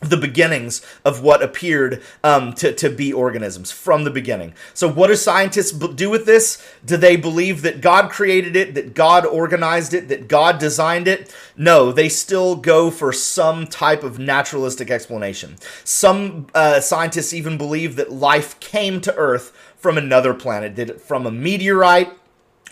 the 0.00 0.16
beginnings 0.16 0.80
of 1.04 1.22
what 1.22 1.42
appeared 1.42 2.02
um, 2.24 2.54
to, 2.54 2.72
to 2.72 2.88
be 2.88 3.12
organisms 3.12 3.70
from 3.70 4.04
the 4.04 4.10
beginning. 4.10 4.54
So, 4.72 4.88
what 4.88 5.08
do 5.08 5.16
scientists 5.16 5.72
do 5.72 6.08
with 6.08 6.26
this? 6.26 6.64
Do 6.84 6.96
they 6.96 7.16
believe 7.16 7.62
that 7.62 7.80
God 7.80 8.10
created 8.10 8.56
it, 8.56 8.74
that 8.74 8.94
God 8.94 9.26
organized 9.26 9.92
it, 9.92 10.08
that 10.08 10.28
God 10.28 10.58
designed 10.58 11.06
it? 11.06 11.34
No, 11.56 11.92
they 11.92 12.08
still 12.08 12.56
go 12.56 12.90
for 12.90 13.12
some 13.12 13.66
type 13.66 14.02
of 14.02 14.18
naturalistic 14.18 14.90
explanation. 14.90 15.56
Some 15.84 16.46
uh, 16.54 16.80
scientists 16.80 17.34
even 17.34 17.58
believe 17.58 17.96
that 17.96 18.10
life 18.10 18.58
came 18.60 19.00
to 19.02 19.14
Earth 19.16 19.52
from 19.76 19.98
another 19.98 20.34
planet, 20.34 20.74
did 20.74 20.90
it 20.90 21.00
from 21.00 21.26
a 21.26 21.30
meteorite 21.30 22.12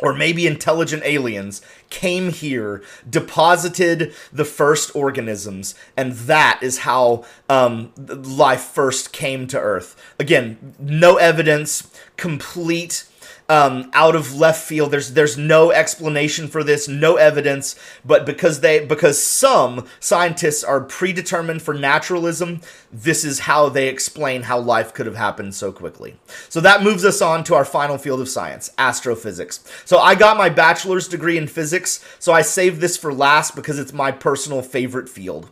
or 0.01 0.15
maybe 0.15 0.47
intelligent 0.47 1.03
aliens 1.05 1.61
came 1.91 2.31
here, 2.31 2.83
deposited 3.09 4.15
the 4.33 4.45
first 4.45 4.95
organisms, 4.95 5.75
and 5.97 6.13
that 6.13 6.61
is 6.63 6.79
how 6.79 7.25
um, 7.49 7.93
life 7.97 8.63
first 8.63 9.13
came 9.13 9.47
to 9.49 9.59
Earth. 9.59 9.97
Again, 10.19 10.75
no 10.79 11.17
evidence, 11.17 11.91
complete 12.17 13.08
um, 13.49 13.91
out 13.95 14.15
of 14.15 14.37
left 14.37 14.63
field. 14.63 14.91
There's 14.91 15.13
there's 15.13 15.39
no 15.39 15.73
explanation 15.73 16.49
for 16.49 16.63
this, 16.63 16.87
no 16.87 17.17
evidence. 17.17 17.77
But 18.05 18.27
because 18.27 18.61
they 18.61 18.85
because 18.85 19.21
some 19.21 19.87
scientists 20.01 20.63
are 20.63 20.81
predetermined 20.81 21.63
for 21.63 21.75
naturalism, 21.75 22.61
this 22.93 23.25
is 23.25 23.41
how 23.41 23.69
they 23.69 23.89
explain 23.89 24.43
how 24.43 24.59
life 24.59 24.93
could 24.93 25.07
have 25.07 25.17
happened 25.17 25.55
so 25.55 25.73
quickly. 25.73 26.17
So 26.49 26.61
that 26.61 26.83
moves 26.83 27.05
us 27.05 27.23
on 27.23 27.45
to 27.45 27.55
our 27.55 27.65
final 27.65 27.99
field 27.99 28.21
of 28.21 28.29
science, 28.29 28.71
astrophysics. 28.77 29.65
So 29.85 29.99
I 29.99 30.15
got 30.15 30.37
my 30.37 30.49
bachelor's 30.49 31.09
degree 31.09 31.39
in 31.39 31.47
physics, 31.47 32.05
so 32.19 32.33
I 32.33 32.43
saved 32.43 32.81
this 32.81 32.97
for 32.97 33.13
last 33.13 33.57
because 33.57 33.79
it's 33.79 33.93
my 33.93 34.13
personal 34.13 34.63
favorite 34.63 35.09
field. 35.09 35.49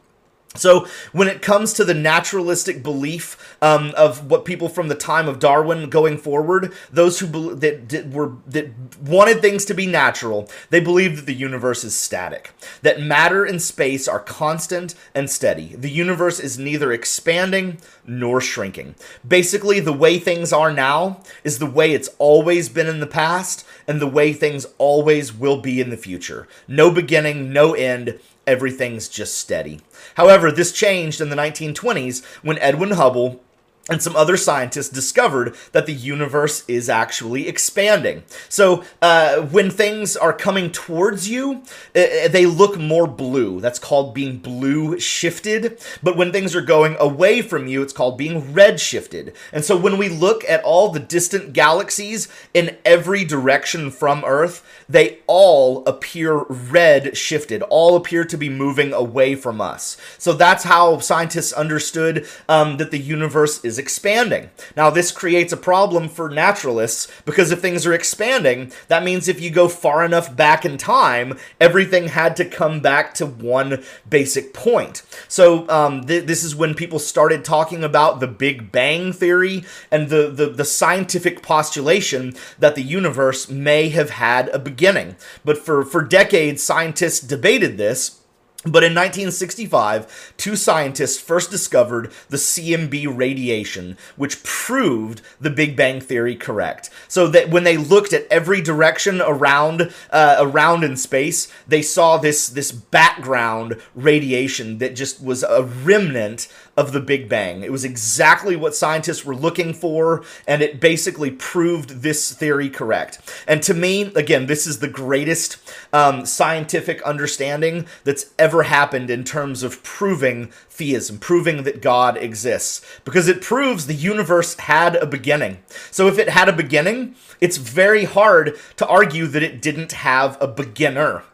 So, 0.56 0.86
when 1.12 1.28
it 1.28 1.42
comes 1.42 1.72
to 1.74 1.84
the 1.84 1.94
naturalistic 1.94 2.82
belief 2.82 3.56
um, 3.62 3.92
of 3.96 4.30
what 4.30 4.44
people 4.44 4.68
from 4.68 4.88
the 4.88 4.94
time 4.94 5.28
of 5.28 5.38
Darwin 5.38 5.88
going 5.88 6.18
forward, 6.18 6.72
those 6.90 7.18
who 7.20 7.26
be- 7.26 7.54
that, 7.54 7.88
that 7.88 8.10
were 8.10 8.32
that 8.46 8.70
wanted 9.00 9.40
things 9.40 9.64
to 9.66 9.74
be 9.74 9.86
natural, 9.86 10.48
they 10.70 10.80
believed 10.80 11.18
that 11.18 11.26
the 11.26 11.34
universe 11.34 11.84
is 11.84 11.96
static, 11.96 12.52
that 12.82 13.00
matter 13.00 13.44
and 13.44 13.60
space 13.60 14.08
are 14.08 14.20
constant 14.20 14.94
and 15.14 15.30
steady. 15.30 15.74
The 15.76 15.90
universe 15.90 16.40
is 16.40 16.58
neither 16.58 16.92
expanding 16.92 17.78
nor 18.06 18.40
shrinking. 18.40 18.94
Basically, 19.26 19.80
the 19.80 19.92
way 19.92 20.18
things 20.18 20.52
are 20.52 20.72
now 20.72 21.20
is 21.44 21.58
the 21.58 21.66
way 21.66 21.92
it's 21.92 22.10
always 22.18 22.68
been 22.68 22.86
in 22.86 23.00
the 23.00 23.06
past, 23.06 23.66
and 23.86 24.00
the 24.00 24.06
way 24.06 24.32
things 24.32 24.66
always 24.78 25.32
will 25.32 25.60
be 25.60 25.80
in 25.80 25.90
the 25.90 25.96
future. 25.96 26.46
No 26.68 26.90
beginning, 26.90 27.52
no 27.52 27.74
end 27.74 28.18
everything's 28.46 29.08
just 29.08 29.36
steady. 29.38 29.80
However, 30.14 30.50
this 30.50 30.72
changed 30.72 31.20
in 31.20 31.30
the 31.30 31.36
1920s 31.36 32.24
when 32.42 32.58
Edwin 32.58 32.92
Hubble 32.92 33.42
and 33.88 34.02
some 34.02 34.16
other 34.16 34.36
scientists 34.36 34.88
discovered 34.88 35.54
that 35.70 35.86
the 35.86 35.92
universe 35.92 36.64
is 36.66 36.88
actually 36.88 37.46
expanding. 37.46 38.24
So, 38.48 38.82
uh, 39.00 39.42
when 39.42 39.70
things 39.70 40.16
are 40.16 40.32
coming 40.32 40.72
towards 40.72 41.28
you, 41.28 41.62
uh, 41.94 42.00
uh, 42.00 42.28
they 42.28 42.46
look 42.46 42.78
more 42.78 43.06
blue. 43.06 43.60
That's 43.60 43.78
called 43.78 44.12
being 44.12 44.38
blue 44.38 44.98
shifted. 44.98 45.78
But 46.02 46.16
when 46.16 46.32
things 46.32 46.56
are 46.56 46.62
going 46.62 46.96
away 46.98 47.42
from 47.42 47.68
you, 47.68 47.80
it's 47.82 47.92
called 47.92 48.18
being 48.18 48.52
red 48.52 48.80
shifted. 48.80 49.34
And 49.52 49.64
so, 49.64 49.76
when 49.76 49.98
we 49.98 50.08
look 50.08 50.42
at 50.48 50.64
all 50.64 50.88
the 50.88 51.00
distant 51.00 51.52
galaxies 51.52 52.28
in 52.54 52.76
every 52.84 53.24
direction 53.24 53.92
from 53.92 54.24
Earth, 54.24 54.66
they 54.88 55.20
all 55.28 55.86
appear 55.86 56.38
red 56.48 57.16
shifted, 57.16 57.62
all 57.62 57.94
appear 57.94 58.24
to 58.24 58.36
be 58.36 58.48
moving 58.48 58.92
away 58.92 59.36
from 59.36 59.60
us. 59.60 59.96
So, 60.18 60.32
that's 60.32 60.64
how 60.64 60.98
scientists 60.98 61.52
understood 61.52 62.26
um, 62.48 62.78
that 62.78 62.90
the 62.90 62.98
universe 62.98 63.64
is 63.64 63.75
is 63.76 63.78
expanding. 63.78 64.50
Now, 64.76 64.90
this 64.90 65.12
creates 65.12 65.52
a 65.52 65.56
problem 65.56 66.08
for 66.08 66.28
naturalists 66.30 67.08
because 67.24 67.52
if 67.52 67.60
things 67.60 67.86
are 67.86 67.92
expanding, 67.92 68.72
that 68.88 69.04
means 69.04 69.28
if 69.28 69.40
you 69.40 69.50
go 69.50 69.68
far 69.68 70.04
enough 70.04 70.34
back 70.34 70.64
in 70.64 70.78
time, 70.78 71.38
everything 71.60 72.08
had 72.08 72.36
to 72.36 72.44
come 72.44 72.80
back 72.80 73.14
to 73.14 73.26
one 73.26 73.84
basic 74.08 74.54
point. 74.54 75.02
So, 75.28 75.68
um, 75.68 76.06
th- 76.06 76.26
this 76.26 76.42
is 76.42 76.56
when 76.56 76.74
people 76.74 76.98
started 76.98 77.44
talking 77.44 77.84
about 77.84 78.20
the 78.20 78.26
Big 78.26 78.72
Bang 78.72 79.12
Theory 79.12 79.64
and 79.90 80.08
the, 80.08 80.30
the, 80.30 80.46
the 80.46 80.64
scientific 80.64 81.42
postulation 81.42 82.34
that 82.58 82.74
the 82.74 82.82
universe 82.82 83.48
may 83.50 83.90
have 83.90 84.10
had 84.10 84.48
a 84.48 84.58
beginning. 84.58 85.16
But 85.44 85.58
for, 85.58 85.84
for 85.84 86.02
decades, 86.02 86.62
scientists 86.62 87.20
debated 87.20 87.76
this 87.76 88.22
But 88.64 88.82
in 88.82 88.94
1965, 88.94 90.34
two 90.36 90.56
scientists 90.56 91.20
first 91.20 91.50
discovered 91.50 92.10
the 92.30 92.36
CMB 92.36 93.16
radiation, 93.16 93.96
which 94.16 94.42
proved 94.42 95.22
the 95.40 95.50
Big 95.50 95.76
Bang 95.76 96.00
Theory 96.00 96.34
correct. 96.34 96.90
So 97.06 97.28
that 97.28 97.50
when 97.50 97.62
they 97.62 97.76
looked 97.76 98.12
at 98.12 98.26
every 98.28 98.60
direction 98.60 99.20
around 99.20 99.92
uh, 100.10 100.36
around 100.40 100.82
in 100.82 100.96
space, 100.96 101.52
they 101.68 101.82
saw 101.82 102.16
this 102.16 102.48
this 102.48 102.72
background 102.72 103.80
radiation 103.94 104.78
that 104.78 104.96
just 104.96 105.22
was 105.22 105.44
a 105.44 105.62
remnant 105.62 106.48
of 106.76 106.92
the 106.92 107.00
Big 107.00 107.28
Bang. 107.28 107.62
It 107.62 107.72
was 107.72 107.84
exactly 107.84 108.54
what 108.54 108.74
scientists 108.74 109.24
were 109.24 109.34
looking 109.34 109.72
for, 109.72 110.24
and 110.46 110.62
it 110.62 110.80
basically 110.80 111.30
proved 111.30 112.02
this 112.02 112.32
theory 112.32 112.68
correct. 112.68 113.18
And 113.48 113.62
to 113.62 113.74
me, 113.74 114.12
again, 114.14 114.46
this 114.46 114.66
is 114.66 114.78
the 114.78 114.88
greatest 114.88 115.58
um, 115.92 116.26
scientific 116.26 117.00
understanding 117.02 117.86
that's 118.04 118.32
ever 118.38 118.64
happened 118.64 119.10
in 119.10 119.24
terms 119.24 119.62
of 119.62 119.82
proving 119.82 120.50
theism, 120.68 121.18
proving 121.18 121.62
that 121.62 121.80
God 121.80 122.16
exists, 122.18 122.84
because 123.04 123.28
it 123.28 123.40
proves 123.40 123.86
the 123.86 123.94
universe 123.94 124.54
had 124.58 124.96
a 124.96 125.06
beginning. 125.06 125.58
So 125.90 126.08
if 126.08 126.18
it 126.18 126.28
had 126.28 126.48
a 126.48 126.52
beginning, 126.52 127.14
it's 127.40 127.56
very 127.56 128.04
hard 128.04 128.56
to 128.76 128.86
argue 128.86 129.26
that 129.28 129.42
it 129.42 129.62
didn't 129.62 129.92
have 129.92 130.36
a 130.40 130.46
beginner. 130.48 131.24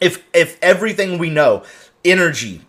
If 0.00 0.24
if 0.32 0.58
everything 0.62 1.18
we 1.18 1.30
know, 1.30 1.62
energy, 2.04 2.62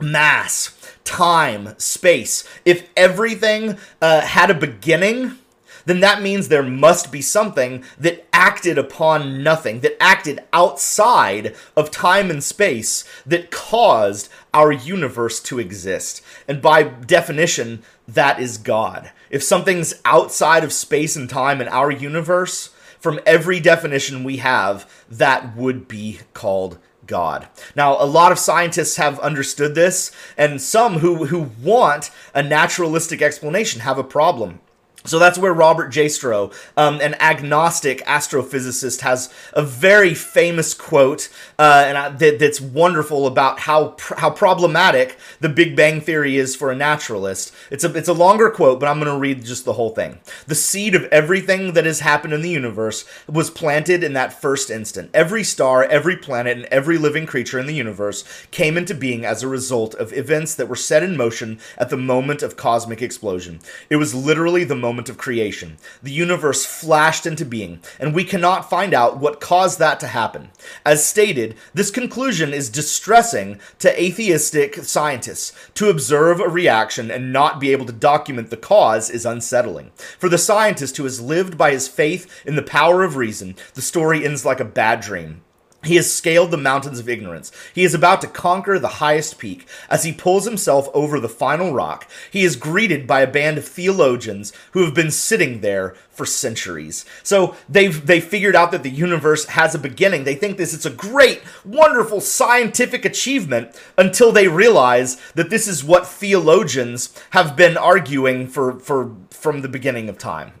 mass, 0.00 0.76
time, 1.04 1.74
space, 1.78 2.48
if 2.64 2.88
everything 2.96 3.78
uh, 4.00 4.20
had 4.22 4.50
a 4.50 4.54
beginning, 4.54 5.38
then 5.84 6.00
that 6.00 6.22
means 6.22 6.48
there 6.48 6.62
must 6.62 7.10
be 7.10 7.20
something 7.20 7.84
that 7.98 8.26
acted 8.32 8.78
upon 8.78 9.42
nothing, 9.42 9.80
that 9.80 10.00
acted 10.00 10.40
outside 10.52 11.54
of 11.76 11.90
time 11.90 12.30
and 12.30 12.42
space, 12.42 13.04
that 13.26 13.50
caused 13.50 14.28
our 14.54 14.70
universe 14.70 15.40
to 15.40 15.58
exist. 15.58 16.22
And 16.46 16.62
by 16.62 16.84
definition, 16.84 17.82
that 18.06 18.40
is 18.40 18.58
God. 18.58 19.10
If 19.30 19.42
something's 19.42 19.94
outside 20.04 20.64
of 20.64 20.72
space 20.72 21.16
and 21.16 21.28
time 21.28 21.60
in 21.60 21.68
our 21.68 21.90
universe, 21.90 22.70
from 22.98 23.18
every 23.26 23.58
definition 23.58 24.22
we 24.22 24.36
have, 24.36 24.88
that 25.10 25.56
would 25.56 25.88
be 25.88 26.20
called 26.34 26.78
God. 27.12 27.46
Now, 27.76 28.02
a 28.02 28.06
lot 28.06 28.32
of 28.32 28.38
scientists 28.38 28.96
have 28.96 29.20
understood 29.20 29.74
this, 29.74 30.12
and 30.38 30.62
some 30.62 31.00
who, 31.00 31.26
who 31.26 31.50
want 31.62 32.10
a 32.34 32.42
naturalistic 32.42 33.20
explanation 33.20 33.82
have 33.82 33.98
a 33.98 34.02
problem. 34.02 34.60
So 35.04 35.18
that's 35.18 35.38
where 35.38 35.52
Robert 35.52 35.92
Jastrow, 35.92 36.52
um, 36.76 37.00
an 37.00 37.14
agnostic 37.20 38.04
astrophysicist, 38.04 39.00
has 39.00 39.32
a 39.52 39.62
very 39.62 40.14
famous 40.14 40.74
quote, 40.74 41.28
uh, 41.58 41.84
and 41.86 41.98
I, 41.98 42.08
that, 42.10 42.38
that's 42.38 42.60
wonderful 42.60 43.26
about 43.26 43.60
how 43.60 43.88
pr- 43.88 44.14
how 44.16 44.30
problematic 44.30 45.16
the 45.40 45.48
Big 45.48 45.74
Bang 45.74 46.00
theory 46.00 46.36
is 46.36 46.54
for 46.54 46.70
a 46.70 46.76
naturalist. 46.76 47.52
It's 47.70 47.84
a 47.84 47.92
it's 47.94 48.08
a 48.08 48.12
longer 48.12 48.50
quote, 48.50 48.78
but 48.78 48.88
I'm 48.88 49.00
going 49.00 49.12
to 49.12 49.18
read 49.18 49.44
just 49.44 49.64
the 49.64 49.72
whole 49.72 49.90
thing. 49.90 50.20
The 50.46 50.54
seed 50.54 50.94
of 50.94 51.04
everything 51.04 51.72
that 51.72 51.86
has 51.86 52.00
happened 52.00 52.32
in 52.32 52.42
the 52.42 52.50
universe 52.50 53.04
was 53.28 53.50
planted 53.50 54.04
in 54.04 54.12
that 54.12 54.40
first 54.40 54.70
instant. 54.70 55.10
Every 55.12 55.42
star, 55.42 55.84
every 55.84 56.16
planet, 56.16 56.56
and 56.56 56.66
every 56.66 56.98
living 56.98 57.26
creature 57.26 57.58
in 57.58 57.66
the 57.66 57.74
universe 57.74 58.24
came 58.50 58.76
into 58.76 58.94
being 58.94 59.24
as 59.24 59.42
a 59.42 59.48
result 59.48 59.94
of 59.96 60.12
events 60.12 60.54
that 60.54 60.68
were 60.68 60.76
set 60.76 61.02
in 61.02 61.16
motion 61.16 61.58
at 61.76 61.90
the 61.90 61.96
moment 61.96 62.42
of 62.42 62.56
cosmic 62.56 63.02
explosion. 63.02 63.60
It 63.90 63.96
was 63.96 64.14
literally 64.14 64.64
the 64.64 64.76
moment 64.76 64.91
moment 64.92 65.08
of 65.08 65.16
creation. 65.16 65.78
The 66.02 66.12
universe 66.12 66.66
flashed 66.66 67.24
into 67.24 67.46
being, 67.46 67.80
and 67.98 68.14
we 68.14 68.24
cannot 68.24 68.68
find 68.68 68.92
out 68.92 69.16
what 69.16 69.40
caused 69.40 69.78
that 69.78 69.98
to 70.00 70.06
happen. 70.06 70.50
As 70.84 71.02
stated, 71.02 71.56
this 71.72 71.90
conclusion 71.90 72.52
is 72.52 72.68
distressing 72.68 73.58
to 73.78 74.02
atheistic 74.02 74.76
scientists. 74.84 75.54
To 75.76 75.88
observe 75.88 76.40
a 76.40 76.48
reaction 76.48 77.10
and 77.10 77.32
not 77.32 77.58
be 77.58 77.72
able 77.72 77.86
to 77.86 77.92
document 77.92 78.50
the 78.50 78.58
cause 78.58 79.08
is 79.08 79.24
unsettling. 79.24 79.92
For 80.18 80.28
the 80.28 80.36
scientist 80.36 80.98
who 80.98 81.04
has 81.04 81.22
lived 81.22 81.56
by 81.56 81.70
his 81.70 81.88
faith 81.88 82.30
in 82.44 82.56
the 82.56 82.62
power 82.62 83.02
of 83.02 83.16
reason, 83.16 83.56
the 83.72 83.80
story 83.80 84.26
ends 84.26 84.44
like 84.44 84.60
a 84.60 84.64
bad 84.66 85.00
dream. 85.00 85.40
He 85.84 85.96
has 85.96 86.12
scaled 86.12 86.52
the 86.52 86.56
mountains 86.56 87.00
of 87.00 87.08
ignorance. 87.08 87.50
He 87.74 87.82
is 87.82 87.92
about 87.92 88.20
to 88.20 88.28
conquer 88.28 88.78
the 88.78 88.88
highest 88.88 89.38
peak. 89.38 89.66
As 89.90 90.04
he 90.04 90.12
pulls 90.12 90.44
himself 90.44 90.88
over 90.94 91.18
the 91.18 91.28
final 91.28 91.72
rock, 91.72 92.08
he 92.30 92.44
is 92.44 92.54
greeted 92.54 93.06
by 93.06 93.20
a 93.20 93.26
band 93.30 93.58
of 93.58 93.66
theologians 93.66 94.52
who 94.72 94.84
have 94.84 94.94
been 94.94 95.10
sitting 95.10 95.60
there 95.60 95.96
for 96.10 96.24
centuries. 96.24 97.04
So 97.24 97.56
they've 97.68 98.06
they 98.06 98.20
figured 98.20 98.54
out 98.54 98.70
that 98.70 98.84
the 98.84 98.90
universe 98.90 99.46
has 99.46 99.74
a 99.74 99.78
beginning. 99.78 100.22
They 100.22 100.36
think 100.36 100.56
this 100.56 100.74
is 100.74 100.86
a 100.86 100.90
great, 100.90 101.42
wonderful 101.64 102.20
scientific 102.20 103.04
achievement 103.04 103.74
until 103.98 104.30
they 104.30 104.46
realize 104.46 105.16
that 105.34 105.50
this 105.50 105.66
is 105.66 105.82
what 105.82 106.06
theologians 106.06 107.18
have 107.30 107.56
been 107.56 107.76
arguing 107.76 108.46
for 108.46 108.78
for 108.78 109.16
from 109.30 109.62
the 109.62 109.68
beginning 109.68 110.08
of 110.08 110.16
time. 110.16 110.52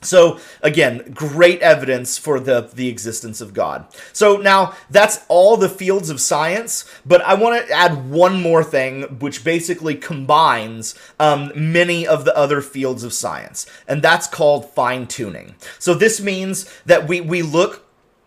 So 0.00 0.38
again, 0.62 1.12
great 1.12 1.60
evidence 1.60 2.18
for 2.18 2.38
the 2.38 2.70
the 2.72 2.88
existence 2.88 3.40
of 3.40 3.52
God. 3.54 3.86
So 4.12 4.36
now 4.36 4.74
that's 4.90 5.20
all 5.28 5.56
the 5.56 5.68
fields 5.68 6.10
of 6.10 6.20
science, 6.20 6.84
but 7.04 7.20
I 7.22 7.34
want 7.34 7.66
to 7.66 7.72
add 7.72 8.10
one 8.10 8.40
more 8.40 8.62
thing, 8.62 9.02
which 9.18 9.42
basically 9.44 9.94
combines 9.94 10.94
um, 11.18 11.52
many 11.54 12.06
of 12.06 12.24
the 12.24 12.36
other 12.36 12.60
fields 12.60 13.02
of 13.02 13.12
science, 13.12 13.66
and 13.88 14.00
that's 14.00 14.26
called 14.26 14.70
fine 14.70 15.06
tuning. 15.06 15.56
So 15.78 15.94
this 15.94 16.20
means 16.20 16.72
that 16.86 17.08
we 17.08 17.20
we 17.20 17.42
look 17.42 17.84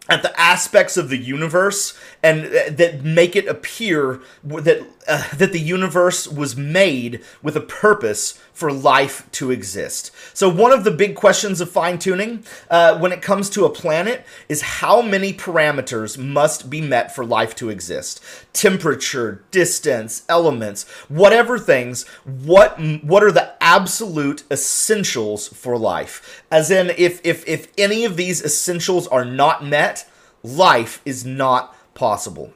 at 0.10 0.24
the 0.24 0.40
aspects 0.40 0.98
of 0.98 1.10
the 1.10 1.18
universe 1.18 1.98
and 2.24 2.46
that 2.46 3.04
make 3.04 3.36
it 3.36 3.48
appear 3.48 4.22
that 4.44 4.86
uh, 5.08 5.36
that 5.36 5.52
the 5.52 5.60
universe 5.60 6.28
was 6.28 6.56
made 6.56 7.22
with 7.42 7.56
a 7.56 7.62
purpose 7.62 8.40
for 8.54 8.72
life 8.72 9.28
to 9.32 9.50
exist. 9.50 10.12
So 10.34 10.48
one 10.48 10.72
of 10.72 10.84
the 10.84 10.92
big 10.92 11.16
questions 11.16 11.60
of 11.62 11.72
fine 11.72 11.98
tuning 11.98 12.44
uh, 12.70 13.00
when 13.00 13.12
it 13.12 13.22
comes 13.24 13.50
to 13.52 13.66
a 13.66 13.70
planet 13.70 14.24
is 14.48 14.62
how 14.62 15.02
many 15.02 15.34
parameters 15.34 16.18
must 16.18 16.70
be 16.70 16.82
met 16.82 17.16
for 17.16 17.26
life 17.26 17.56
to 17.56 17.70
exist. 17.70 18.22
Temperature, 18.54 19.44
distance, 19.50 20.24
elements, 20.30 20.88
whatever 21.08 21.58
things. 21.58 22.08
What 22.24 22.80
what 23.04 23.24
are 23.24 23.32
the 23.32 23.56
absolute 23.62 24.44
essentials 24.52 25.48
for 25.48 25.78
life? 25.78 26.44
As 26.52 26.70
in, 26.70 26.92
if 26.98 27.20
if 27.26 27.48
if 27.48 27.68
any 27.78 28.06
of 28.06 28.18
these 28.18 28.44
essentials 28.44 29.08
are 29.08 29.26
not 29.26 29.66
met, 29.66 30.08
life 30.44 31.02
is 31.06 31.26
not 31.26 31.76
possible. 31.94 32.54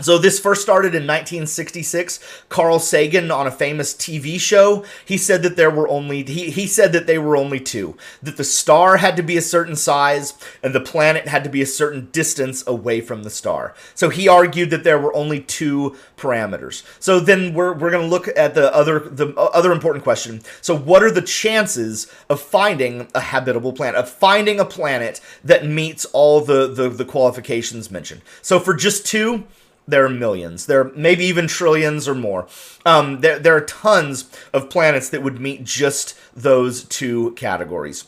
So 0.00 0.18
this 0.18 0.40
first 0.40 0.60
started 0.60 0.88
in 0.88 1.06
1966. 1.06 2.18
Carl 2.48 2.80
Sagan 2.80 3.30
on 3.30 3.46
a 3.46 3.52
famous 3.52 3.94
TV 3.94 4.40
show, 4.40 4.84
he 5.04 5.16
said 5.16 5.44
that 5.44 5.54
there 5.54 5.70
were 5.70 5.86
only 5.86 6.24
he, 6.24 6.50
he 6.50 6.66
said 6.66 6.92
that 6.92 7.06
they 7.06 7.16
were 7.16 7.36
only 7.36 7.60
two. 7.60 7.96
That 8.20 8.36
the 8.36 8.42
star 8.42 8.96
had 8.96 9.16
to 9.16 9.22
be 9.22 9.36
a 9.36 9.42
certain 9.42 9.76
size 9.76 10.34
and 10.64 10.74
the 10.74 10.80
planet 10.80 11.28
had 11.28 11.44
to 11.44 11.50
be 11.50 11.62
a 11.62 11.66
certain 11.66 12.08
distance 12.10 12.66
away 12.66 13.02
from 13.02 13.22
the 13.22 13.30
star. 13.30 13.72
So 13.94 14.08
he 14.08 14.26
argued 14.26 14.70
that 14.70 14.82
there 14.82 14.98
were 14.98 15.14
only 15.14 15.40
two 15.40 15.96
parameters. 16.16 16.82
So 16.98 17.20
then 17.20 17.54
we're 17.54 17.72
we're 17.72 17.92
going 17.92 18.02
to 18.02 18.10
look 18.10 18.26
at 18.36 18.56
the 18.56 18.74
other 18.74 18.98
the 18.98 19.28
uh, 19.36 19.50
other 19.54 19.70
important 19.70 20.02
question. 20.02 20.42
So 20.60 20.76
what 20.76 21.04
are 21.04 21.10
the 21.12 21.22
chances 21.22 22.12
of 22.28 22.40
finding 22.40 23.06
a 23.14 23.20
habitable 23.20 23.72
planet, 23.72 23.94
of 23.94 24.08
finding 24.08 24.58
a 24.58 24.64
planet 24.64 25.20
that 25.44 25.64
meets 25.64 26.04
all 26.06 26.40
the 26.40 26.66
the, 26.66 26.88
the 26.88 27.04
qualifications 27.04 27.92
mentioned? 27.92 28.22
So 28.42 28.58
for 28.58 28.74
just 28.74 29.06
two 29.06 29.44
there 29.86 30.04
are 30.04 30.10
millions. 30.10 30.66
There 30.66 30.80
are 30.80 30.92
maybe 30.94 31.24
even 31.24 31.46
trillions 31.46 32.08
or 32.08 32.14
more. 32.14 32.46
Um, 32.86 33.20
there, 33.20 33.38
there 33.38 33.56
are 33.56 33.60
tons 33.60 34.30
of 34.52 34.70
planets 34.70 35.10
that 35.10 35.22
would 35.22 35.40
meet 35.40 35.64
just 35.64 36.18
those 36.34 36.84
two 36.84 37.32
categories. 37.32 38.04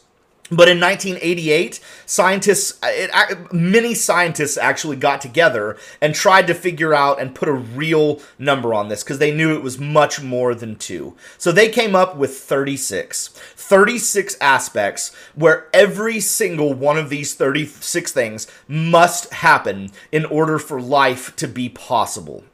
But 0.48 0.68
in 0.68 0.78
1988, 0.78 1.80
scientists, 2.06 2.78
uh, 2.82 2.86
it, 2.90 3.52
many 3.52 3.94
scientists 3.94 4.56
actually 4.56 4.96
got 4.96 5.20
together 5.20 5.76
and 6.00 6.14
tried 6.14 6.46
to 6.46 6.54
figure 6.54 6.94
out 6.94 7.20
and 7.20 7.34
put 7.34 7.48
a 7.48 7.52
real 7.52 8.20
number 8.38 8.72
on 8.72 8.88
this 8.88 9.02
because 9.02 9.18
they 9.18 9.34
knew 9.34 9.56
it 9.56 9.62
was 9.62 9.78
much 9.78 10.22
more 10.22 10.54
than 10.54 10.76
two. 10.76 11.16
So 11.36 11.50
they 11.50 11.68
came 11.68 11.96
up 11.96 12.16
with 12.16 12.38
36. 12.38 13.28
36 13.28 14.36
aspects 14.40 15.12
where 15.34 15.66
every 15.74 16.20
single 16.20 16.72
one 16.72 16.96
of 16.96 17.08
these 17.08 17.34
36 17.34 18.12
things 18.12 18.46
must 18.68 19.32
happen 19.32 19.90
in 20.12 20.24
order 20.26 20.60
for 20.60 20.80
life 20.80 21.34
to 21.36 21.48
be 21.48 21.68
possible. 21.68 22.44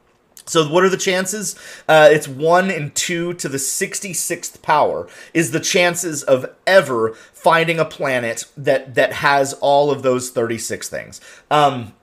So 0.45 0.67
what 0.67 0.83
are 0.83 0.89
the 0.89 0.97
chances? 0.97 1.55
Uh, 1.87 2.09
it's 2.11 2.27
1 2.27 2.69
and 2.69 2.93
2 2.95 3.33
to 3.33 3.49
the 3.49 3.57
66th 3.57 4.61
power 4.61 5.07
is 5.33 5.51
the 5.51 5.59
chances 5.59 6.23
of 6.23 6.45
ever 6.67 7.13
finding 7.33 7.79
a 7.79 7.85
planet 7.85 8.45
that 8.55 8.95
that 8.95 9.13
has 9.13 9.53
all 9.53 9.91
of 9.91 10.01
those 10.01 10.29
36 10.29 10.89
things. 10.89 11.21
Um, 11.51 11.93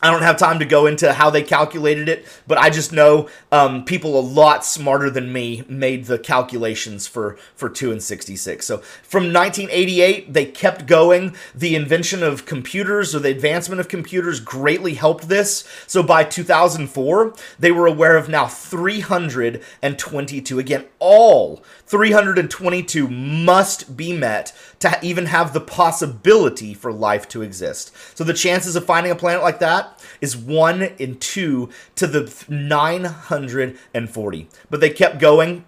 I 0.00 0.12
don't 0.12 0.22
have 0.22 0.36
time 0.36 0.60
to 0.60 0.64
go 0.64 0.86
into 0.86 1.12
how 1.12 1.28
they 1.28 1.42
calculated 1.42 2.08
it, 2.08 2.24
but 2.46 2.56
I 2.56 2.70
just 2.70 2.92
know 2.92 3.28
um, 3.50 3.84
people 3.84 4.16
a 4.16 4.22
lot 4.22 4.64
smarter 4.64 5.10
than 5.10 5.32
me 5.32 5.64
made 5.68 6.04
the 6.04 6.20
calculations 6.20 7.08
for, 7.08 7.36
for 7.56 7.68
2 7.68 7.90
and 7.90 8.00
66. 8.00 8.64
So 8.64 8.78
from 8.78 9.32
1988, 9.32 10.32
they 10.32 10.44
kept 10.44 10.86
going. 10.86 11.34
The 11.52 11.74
invention 11.74 12.22
of 12.22 12.46
computers 12.46 13.12
or 13.12 13.18
the 13.18 13.30
advancement 13.30 13.80
of 13.80 13.88
computers 13.88 14.38
greatly 14.38 14.94
helped 14.94 15.28
this. 15.28 15.64
So 15.88 16.04
by 16.04 16.22
2004, 16.22 17.34
they 17.58 17.72
were 17.72 17.88
aware 17.88 18.16
of 18.16 18.28
now 18.28 18.46
322. 18.46 20.60
Again, 20.60 20.84
all 21.00 21.64
322 21.86 23.08
must 23.08 23.96
be 23.96 24.16
met 24.16 24.54
to 24.78 24.96
even 25.02 25.26
have 25.26 25.52
the 25.52 25.60
possibility 25.60 26.72
for 26.72 26.92
life 26.92 27.26
to 27.28 27.42
exist. 27.42 27.92
So 28.16 28.22
the 28.22 28.32
chances 28.32 28.76
of 28.76 28.86
finding 28.86 29.10
a 29.10 29.16
planet 29.16 29.42
like 29.42 29.58
that 29.58 29.87
is 30.20 30.36
1 30.36 30.82
in 30.82 31.18
2 31.18 31.68
to 31.96 32.06
the 32.06 32.44
940. 32.48 34.48
But 34.70 34.80
they 34.80 34.90
kept 34.90 35.18
going 35.18 35.64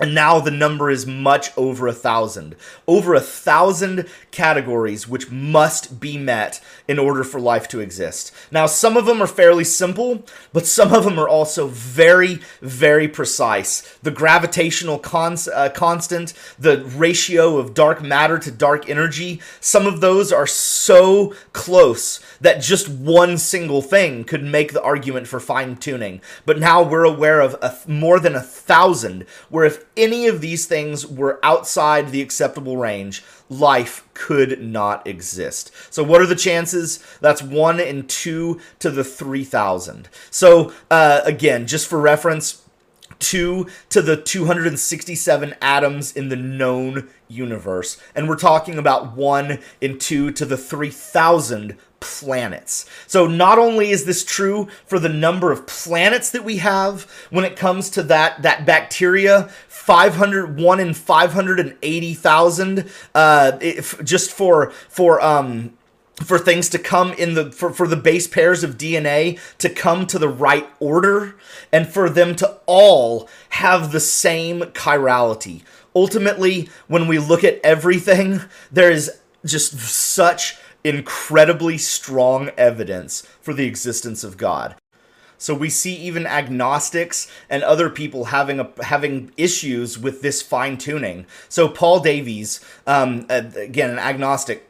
and 0.00 0.14
now 0.14 0.40
the 0.40 0.50
number 0.50 0.90
is 0.90 1.06
much 1.06 1.56
over 1.56 1.86
a 1.86 1.92
thousand. 1.92 2.56
Over 2.88 3.14
a 3.14 3.20
thousand 3.20 4.08
categories 4.30 5.06
which 5.06 5.30
must 5.30 6.00
be 6.00 6.16
met 6.16 6.62
in 6.88 6.98
order 6.98 7.22
for 7.22 7.38
life 7.38 7.68
to 7.68 7.80
exist. 7.80 8.32
Now, 8.50 8.64
some 8.64 8.96
of 8.96 9.04
them 9.04 9.22
are 9.22 9.26
fairly 9.26 9.64
simple, 9.64 10.24
but 10.54 10.66
some 10.66 10.94
of 10.94 11.04
them 11.04 11.18
are 11.18 11.28
also 11.28 11.66
very, 11.66 12.40
very 12.62 13.06
precise. 13.06 13.98
The 14.02 14.10
gravitational 14.10 14.98
cons- 14.98 15.46
uh, 15.46 15.68
constant, 15.68 16.32
the 16.58 16.82
ratio 16.82 17.58
of 17.58 17.74
dark 17.74 18.02
matter 18.02 18.38
to 18.38 18.50
dark 18.50 18.88
energy, 18.88 19.42
some 19.60 19.86
of 19.86 20.00
those 20.00 20.32
are 20.32 20.46
so 20.46 21.34
close 21.52 22.18
that 22.40 22.62
just 22.62 22.88
one 22.88 23.36
single 23.36 23.82
thing 23.82 24.24
could 24.24 24.42
make 24.42 24.72
the 24.72 24.82
argument 24.82 25.28
for 25.28 25.38
fine 25.38 25.76
tuning. 25.76 26.22
But 26.46 26.58
now 26.58 26.82
we're 26.82 27.04
aware 27.04 27.40
of 27.40 27.54
a, 27.60 27.78
more 27.86 28.18
than 28.18 28.34
a 28.34 28.40
thousand, 28.40 29.26
where 29.50 29.66
if 29.66 29.84
any 29.96 30.26
of 30.26 30.40
these 30.40 30.66
things 30.66 31.06
were 31.06 31.38
outside 31.42 32.10
the 32.10 32.22
acceptable 32.22 32.76
range, 32.76 33.22
life 33.48 34.08
could 34.14 34.62
not 34.62 35.06
exist. 35.06 35.70
So, 35.90 36.02
what 36.02 36.20
are 36.20 36.26
the 36.26 36.34
chances? 36.34 37.04
That's 37.20 37.42
1 37.42 37.80
in 37.80 38.06
2 38.06 38.60
to 38.78 38.90
the 38.90 39.04
3,000. 39.04 40.08
So, 40.30 40.72
uh, 40.90 41.20
again, 41.24 41.66
just 41.66 41.86
for 41.86 42.00
reference, 42.00 42.62
2 43.18 43.66
to 43.90 44.02
the 44.02 44.16
267 44.16 45.54
atoms 45.60 46.12
in 46.16 46.28
the 46.28 46.36
known 46.36 47.08
universe. 47.28 48.00
And 48.14 48.28
we're 48.28 48.36
talking 48.36 48.78
about 48.78 49.16
1 49.16 49.58
in 49.80 49.98
2 49.98 50.32
to 50.32 50.44
the 50.44 50.56
3,000 50.56 51.76
planets. 52.02 52.84
So 53.06 53.26
not 53.26 53.58
only 53.58 53.90
is 53.90 54.04
this 54.04 54.24
true 54.24 54.68
for 54.84 54.98
the 54.98 55.08
number 55.08 55.50
of 55.50 55.66
planets 55.66 56.30
that 56.32 56.44
we 56.44 56.58
have 56.58 57.04
when 57.30 57.46
it 57.46 57.56
comes 57.56 57.88
to 57.90 58.02
that 58.04 58.42
that 58.42 58.66
bacteria 58.66 59.48
501 59.68 60.80
in 60.80 60.92
580,000 60.92 62.90
uh 63.14 63.58
if, 63.60 64.04
just 64.04 64.30
for 64.30 64.70
for 64.88 65.20
um 65.22 65.72
for 66.24 66.38
things 66.38 66.68
to 66.70 66.78
come 66.78 67.12
in 67.14 67.34
the 67.34 67.50
for, 67.50 67.72
for 67.72 67.86
the 67.86 67.96
base 67.96 68.26
pairs 68.26 68.62
of 68.62 68.76
DNA 68.76 69.38
to 69.58 69.68
come 69.68 70.06
to 70.06 70.18
the 70.18 70.28
right 70.28 70.68
order 70.80 71.36
and 71.72 71.88
for 71.88 72.10
them 72.10 72.34
to 72.36 72.58
all 72.66 73.28
have 73.50 73.92
the 73.92 74.00
same 74.00 74.60
chirality. 74.60 75.62
Ultimately, 75.94 76.68
when 76.88 77.06
we 77.06 77.18
look 77.18 77.44
at 77.44 77.60
everything, 77.62 78.40
there 78.70 78.90
is 78.90 79.10
just 79.44 79.78
such 79.78 80.56
incredibly 80.84 81.78
strong 81.78 82.50
evidence 82.56 83.22
for 83.40 83.54
the 83.54 83.66
existence 83.66 84.24
of 84.24 84.36
God. 84.36 84.76
So 85.38 85.54
we 85.54 85.70
see 85.70 85.96
even 85.96 86.24
agnostics 86.24 87.28
and 87.50 87.64
other 87.64 87.90
people 87.90 88.26
having 88.26 88.60
a, 88.60 88.70
having 88.82 89.32
issues 89.36 89.98
with 89.98 90.22
this 90.22 90.40
fine 90.40 90.78
tuning. 90.78 91.26
So 91.48 91.68
Paul 91.68 91.98
Davies, 91.98 92.60
um, 92.86 93.26
again 93.28 93.90
an 93.90 93.98
agnostic, 93.98 94.68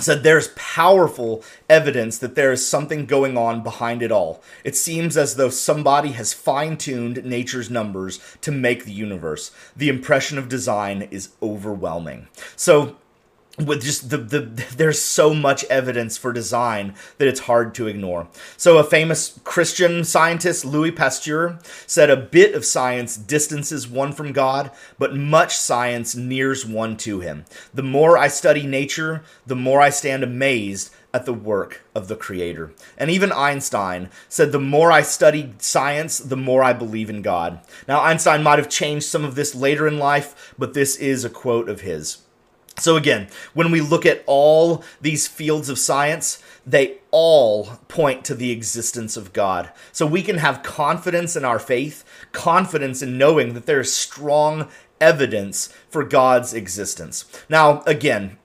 said 0.00 0.22
there's 0.22 0.48
powerful 0.56 1.44
evidence 1.68 2.18
that 2.18 2.34
there 2.34 2.52
is 2.52 2.66
something 2.66 3.06
going 3.06 3.36
on 3.36 3.62
behind 3.62 4.02
it 4.02 4.12
all. 4.12 4.42
It 4.64 4.76
seems 4.76 5.16
as 5.16 5.36
though 5.36 5.50
somebody 5.50 6.12
has 6.12 6.32
fine 6.32 6.76
tuned 6.76 7.24
nature's 7.24 7.70
numbers 7.70 8.20
to 8.40 8.52
make 8.52 8.84
the 8.84 8.92
universe. 8.92 9.50
The 9.76 9.88
impression 9.88 10.38
of 10.38 10.48
design 10.48 11.08
is 11.10 11.30
overwhelming. 11.42 12.28
So 12.54 12.96
with 13.58 13.82
just 13.82 14.10
the, 14.10 14.18
the 14.18 14.40
there's 14.76 15.00
so 15.00 15.34
much 15.34 15.64
evidence 15.64 16.16
for 16.16 16.32
design 16.32 16.94
that 17.18 17.28
it's 17.28 17.40
hard 17.40 17.74
to 17.74 17.86
ignore. 17.86 18.28
So 18.56 18.78
a 18.78 18.84
famous 18.84 19.38
Christian 19.44 20.04
scientist, 20.04 20.64
Louis 20.64 20.92
Pasteur, 20.92 21.58
said 21.86 22.10
a 22.10 22.16
bit 22.16 22.54
of 22.54 22.64
science 22.64 23.16
distances 23.16 23.88
one 23.88 24.12
from 24.12 24.32
God, 24.32 24.70
but 24.98 25.16
much 25.16 25.56
science 25.56 26.14
nears 26.14 26.64
one 26.64 26.96
to 26.98 27.20
him. 27.20 27.44
The 27.74 27.82
more 27.82 28.16
I 28.16 28.28
study 28.28 28.66
nature, 28.66 29.22
the 29.46 29.56
more 29.56 29.80
I 29.80 29.90
stand 29.90 30.22
amazed 30.22 30.94
at 31.12 31.24
the 31.24 31.32
work 31.32 31.82
of 31.94 32.08
the 32.08 32.16
creator. 32.16 32.72
And 32.96 33.10
even 33.10 33.32
Einstein 33.32 34.10
said 34.28 34.52
the 34.52 34.60
more 34.60 34.92
I 34.92 35.02
study 35.02 35.54
science, 35.58 36.18
the 36.18 36.36
more 36.36 36.62
I 36.62 36.72
believe 36.72 37.08
in 37.08 37.22
God. 37.22 37.60
Now 37.86 38.00
Einstein 38.02 38.42
might 38.42 38.58
have 38.58 38.68
changed 38.68 39.06
some 39.06 39.24
of 39.24 39.34
this 39.34 39.54
later 39.54 39.88
in 39.88 39.98
life, 39.98 40.54
but 40.58 40.74
this 40.74 40.96
is 40.96 41.24
a 41.24 41.30
quote 41.30 41.68
of 41.68 41.80
his. 41.80 42.18
So, 42.78 42.96
again, 42.96 43.28
when 43.54 43.70
we 43.70 43.80
look 43.80 44.06
at 44.06 44.22
all 44.26 44.84
these 45.00 45.26
fields 45.26 45.68
of 45.68 45.78
science, 45.78 46.42
they 46.66 46.98
all 47.10 47.66
point 47.88 48.24
to 48.26 48.34
the 48.34 48.50
existence 48.50 49.16
of 49.16 49.32
God. 49.32 49.70
So, 49.92 50.06
we 50.06 50.22
can 50.22 50.38
have 50.38 50.62
confidence 50.62 51.36
in 51.36 51.44
our 51.44 51.58
faith, 51.58 52.04
confidence 52.32 53.02
in 53.02 53.18
knowing 53.18 53.54
that 53.54 53.66
there 53.66 53.80
is 53.80 53.92
strong 53.92 54.68
evidence 55.00 55.72
for 55.88 56.04
God's 56.04 56.54
existence. 56.54 57.24
Now, 57.48 57.82
again, 57.82 58.38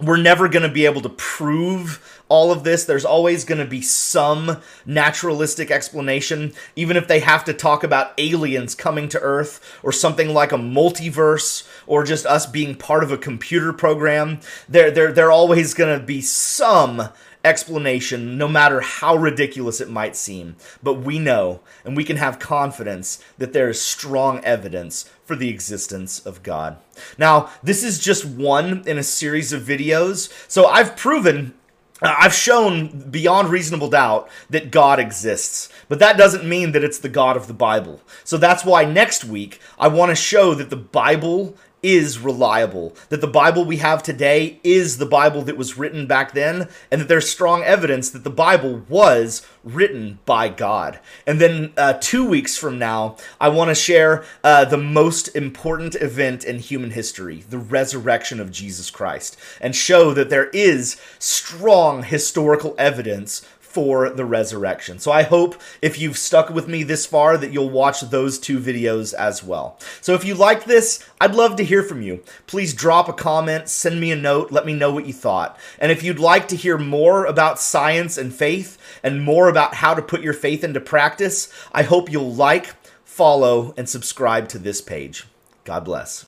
we're 0.00 0.16
never 0.18 0.48
going 0.48 0.62
to 0.62 0.72
be 0.72 0.84
able 0.84 1.00
to 1.02 1.08
prove 1.08 2.15
all 2.28 2.52
of 2.52 2.64
this. 2.64 2.84
There's 2.84 3.04
always 3.04 3.44
going 3.44 3.60
to 3.60 3.66
be 3.66 3.82
some 3.82 4.60
naturalistic 4.84 5.70
explanation, 5.70 6.52
even 6.74 6.96
if 6.96 7.08
they 7.08 7.20
have 7.20 7.44
to 7.44 7.52
talk 7.52 7.84
about 7.84 8.12
aliens 8.18 8.74
coming 8.74 9.08
to 9.10 9.20
Earth 9.20 9.78
or 9.82 9.92
something 9.92 10.30
like 10.30 10.52
a 10.52 10.58
multiverse 10.58 11.66
or 11.86 12.04
just 12.04 12.26
us 12.26 12.46
being 12.46 12.74
part 12.74 13.04
of 13.04 13.12
a 13.12 13.18
computer 13.18 13.72
program. 13.72 14.40
There, 14.68 14.90
there, 14.90 15.12
there 15.12 15.30
always 15.30 15.74
going 15.74 15.98
to 15.98 16.04
be 16.04 16.20
some 16.20 17.10
explanation, 17.46 18.36
no 18.36 18.48
matter 18.48 18.80
how 18.80 19.14
ridiculous 19.14 19.80
it 19.80 19.88
might 19.88 20.16
seem. 20.16 20.56
But 20.82 20.94
we 20.94 21.20
know, 21.20 21.60
and 21.84 21.96
we 21.96 22.02
can 22.02 22.16
have 22.16 22.40
confidence 22.40 23.22
that 23.38 23.52
there 23.52 23.70
is 23.70 23.80
strong 23.80 24.44
evidence 24.44 25.08
for 25.24 25.36
the 25.36 25.48
existence 25.48 26.18
of 26.26 26.42
God. 26.42 26.76
Now, 27.16 27.50
this 27.62 27.84
is 27.84 28.00
just 28.00 28.24
one 28.24 28.82
in 28.86 28.98
a 28.98 29.04
series 29.04 29.52
of 29.52 29.62
videos, 29.62 30.32
so 30.50 30.66
I've 30.66 30.96
proven 30.96 31.54
Uh, 32.02 32.14
I've 32.18 32.34
shown 32.34 33.10
beyond 33.10 33.48
reasonable 33.48 33.88
doubt 33.88 34.28
that 34.50 34.70
God 34.70 34.98
exists, 34.98 35.70
but 35.88 35.98
that 35.98 36.18
doesn't 36.18 36.44
mean 36.44 36.72
that 36.72 36.84
it's 36.84 36.98
the 36.98 37.08
God 37.08 37.36
of 37.36 37.46
the 37.46 37.54
Bible. 37.54 38.00
So 38.22 38.36
that's 38.36 38.64
why 38.64 38.84
next 38.84 39.24
week 39.24 39.60
I 39.78 39.88
want 39.88 40.10
to 40.10 40.16
show 40.16 40.54
that 40.54 40.68
the 40.68 40.76
Bible 40.76 41.56
is 41.86 42.18
reliable, 42.18 42.96
that 43.10 43.20
the 43.20 43.28
Bible 43.28 43.64
we 43.64 43.76
have 43.76 44.02
today 44.02 44.58
is 44.64 44.98
the 44.98 45.06
Bible 45.06 45.42
that 45.42 45.56
was 45.56 45.78
written 45.78 46.08
back 46.08 46.32
then, 46.32 46.68
and 46.90 47.00
that 47.00 47.06
there's 47.06 47.30
strong 47.30 47.62
evidence 47.62 48.10
that 48.10 48.24
the 48.24 48.28
Bible 48.28 48.82
was 48.88 49.46
written 49.62 50.18
by 50.26 50.48
God. 50.48 50.98
And 51.28 51.40
then 51.40 51.72
uh, 51.76 51.92
two 52.00 52.28
weeks 52.28 52.58
from 52.58 52.76
now, 52.76 53.16
I 53.40 53.50
want 53.50 53.68
to 53.68 53.74
share 53.76 54.24
uh, 54.42 54.64
the 54.64 54.76
most 54.76 55.28
important 55.36 55.94
event 55.94 56.42
in 56.42 56.58
human 56.58 56.90
history 56.90 57.44
the 57.48 57.58
resurrection 57.58 58.40
of 58.40 58.50
Jesus 58.50 58.90
Christ 58.90 59.36
and 59.60 59.74
show 59.76 60.12
that 60.12 60.28
there 60.28 60.48
is 60.50 61.00
strong 61.20 62.02
historical 62.02 62.74
evidence 62.78 63.46
for 63.76 64.08
the 64.08 64.24
resurrection. 64.24 64.98
So 64.98 65.12
I 65.12 65.22
hope 65.22 65.60
if 65.82 65.98
you've 65.98 66.16
stuck 66.16 66.48
with 66.48 66.66
me 66.66 66.82
this 66.82 67.04
far 67.04 67.36
that 67.36 67.52
you'll 67.52 67.68
watch 67.68 68.00
those 68.00 68.38
two 68.38 68.58
videos 68.58 69.12
as 69.12 69.44
well. 69.44 69.78
So 70.00 70.14
if 70.14 70.24
you 70.24 70.34
like 70.34 70.64
this, 70.64 71.06
I'd 71.20 71.34
love 71.34 71.56
to 71.56 71.62
hear 71.62 71.82
from 71.82 72.00
you. 72.00 72.22
Please 72.46 72.72
drop 72.72 73.06
a 73.06 73.12
comment, 73.12 73.68
send 73.68 74.00
me 74.00 74.10
a 74.10 74.16
note, 74.16 74.50
let 74.50 74.64
me 74.64 74.72
know 74.72 74.94
what 74.94 75.04
you 75.04 75.12
thought. 75.12 75.58
And 75.78 75.92
if 75.92 76.02
you'd 76.02 76.18
like 76.18 76.48
to 76.48 76.56
hear 76.56 76.78
more 76.78 77.26
about 77.26 77.60
science 77.60 78.16
and 78.16 78.32
faith 78.32 78.78
and 79.02 79.22
more 79.22 79.50
about 79.50 79.74
how 79.74 79.92
to 79.92 80.00
put 80.00 80.22
your 80.22 80.32
faith 80.32 80.64
into 80.64 80.80
practice, 80.80 81.52
I 81.70 81.82
hope 81.82 82.10
you'll 82.10 82.34
like, 82.34 82.76
follow, 83.04 83.74
and 83.76 83.86
subscribe 83.86 84.48
to 84.48 84.58
this 84.58 84.80
page. 84.80 85.26
God 85.64 85.84
bless. 85.84 86.24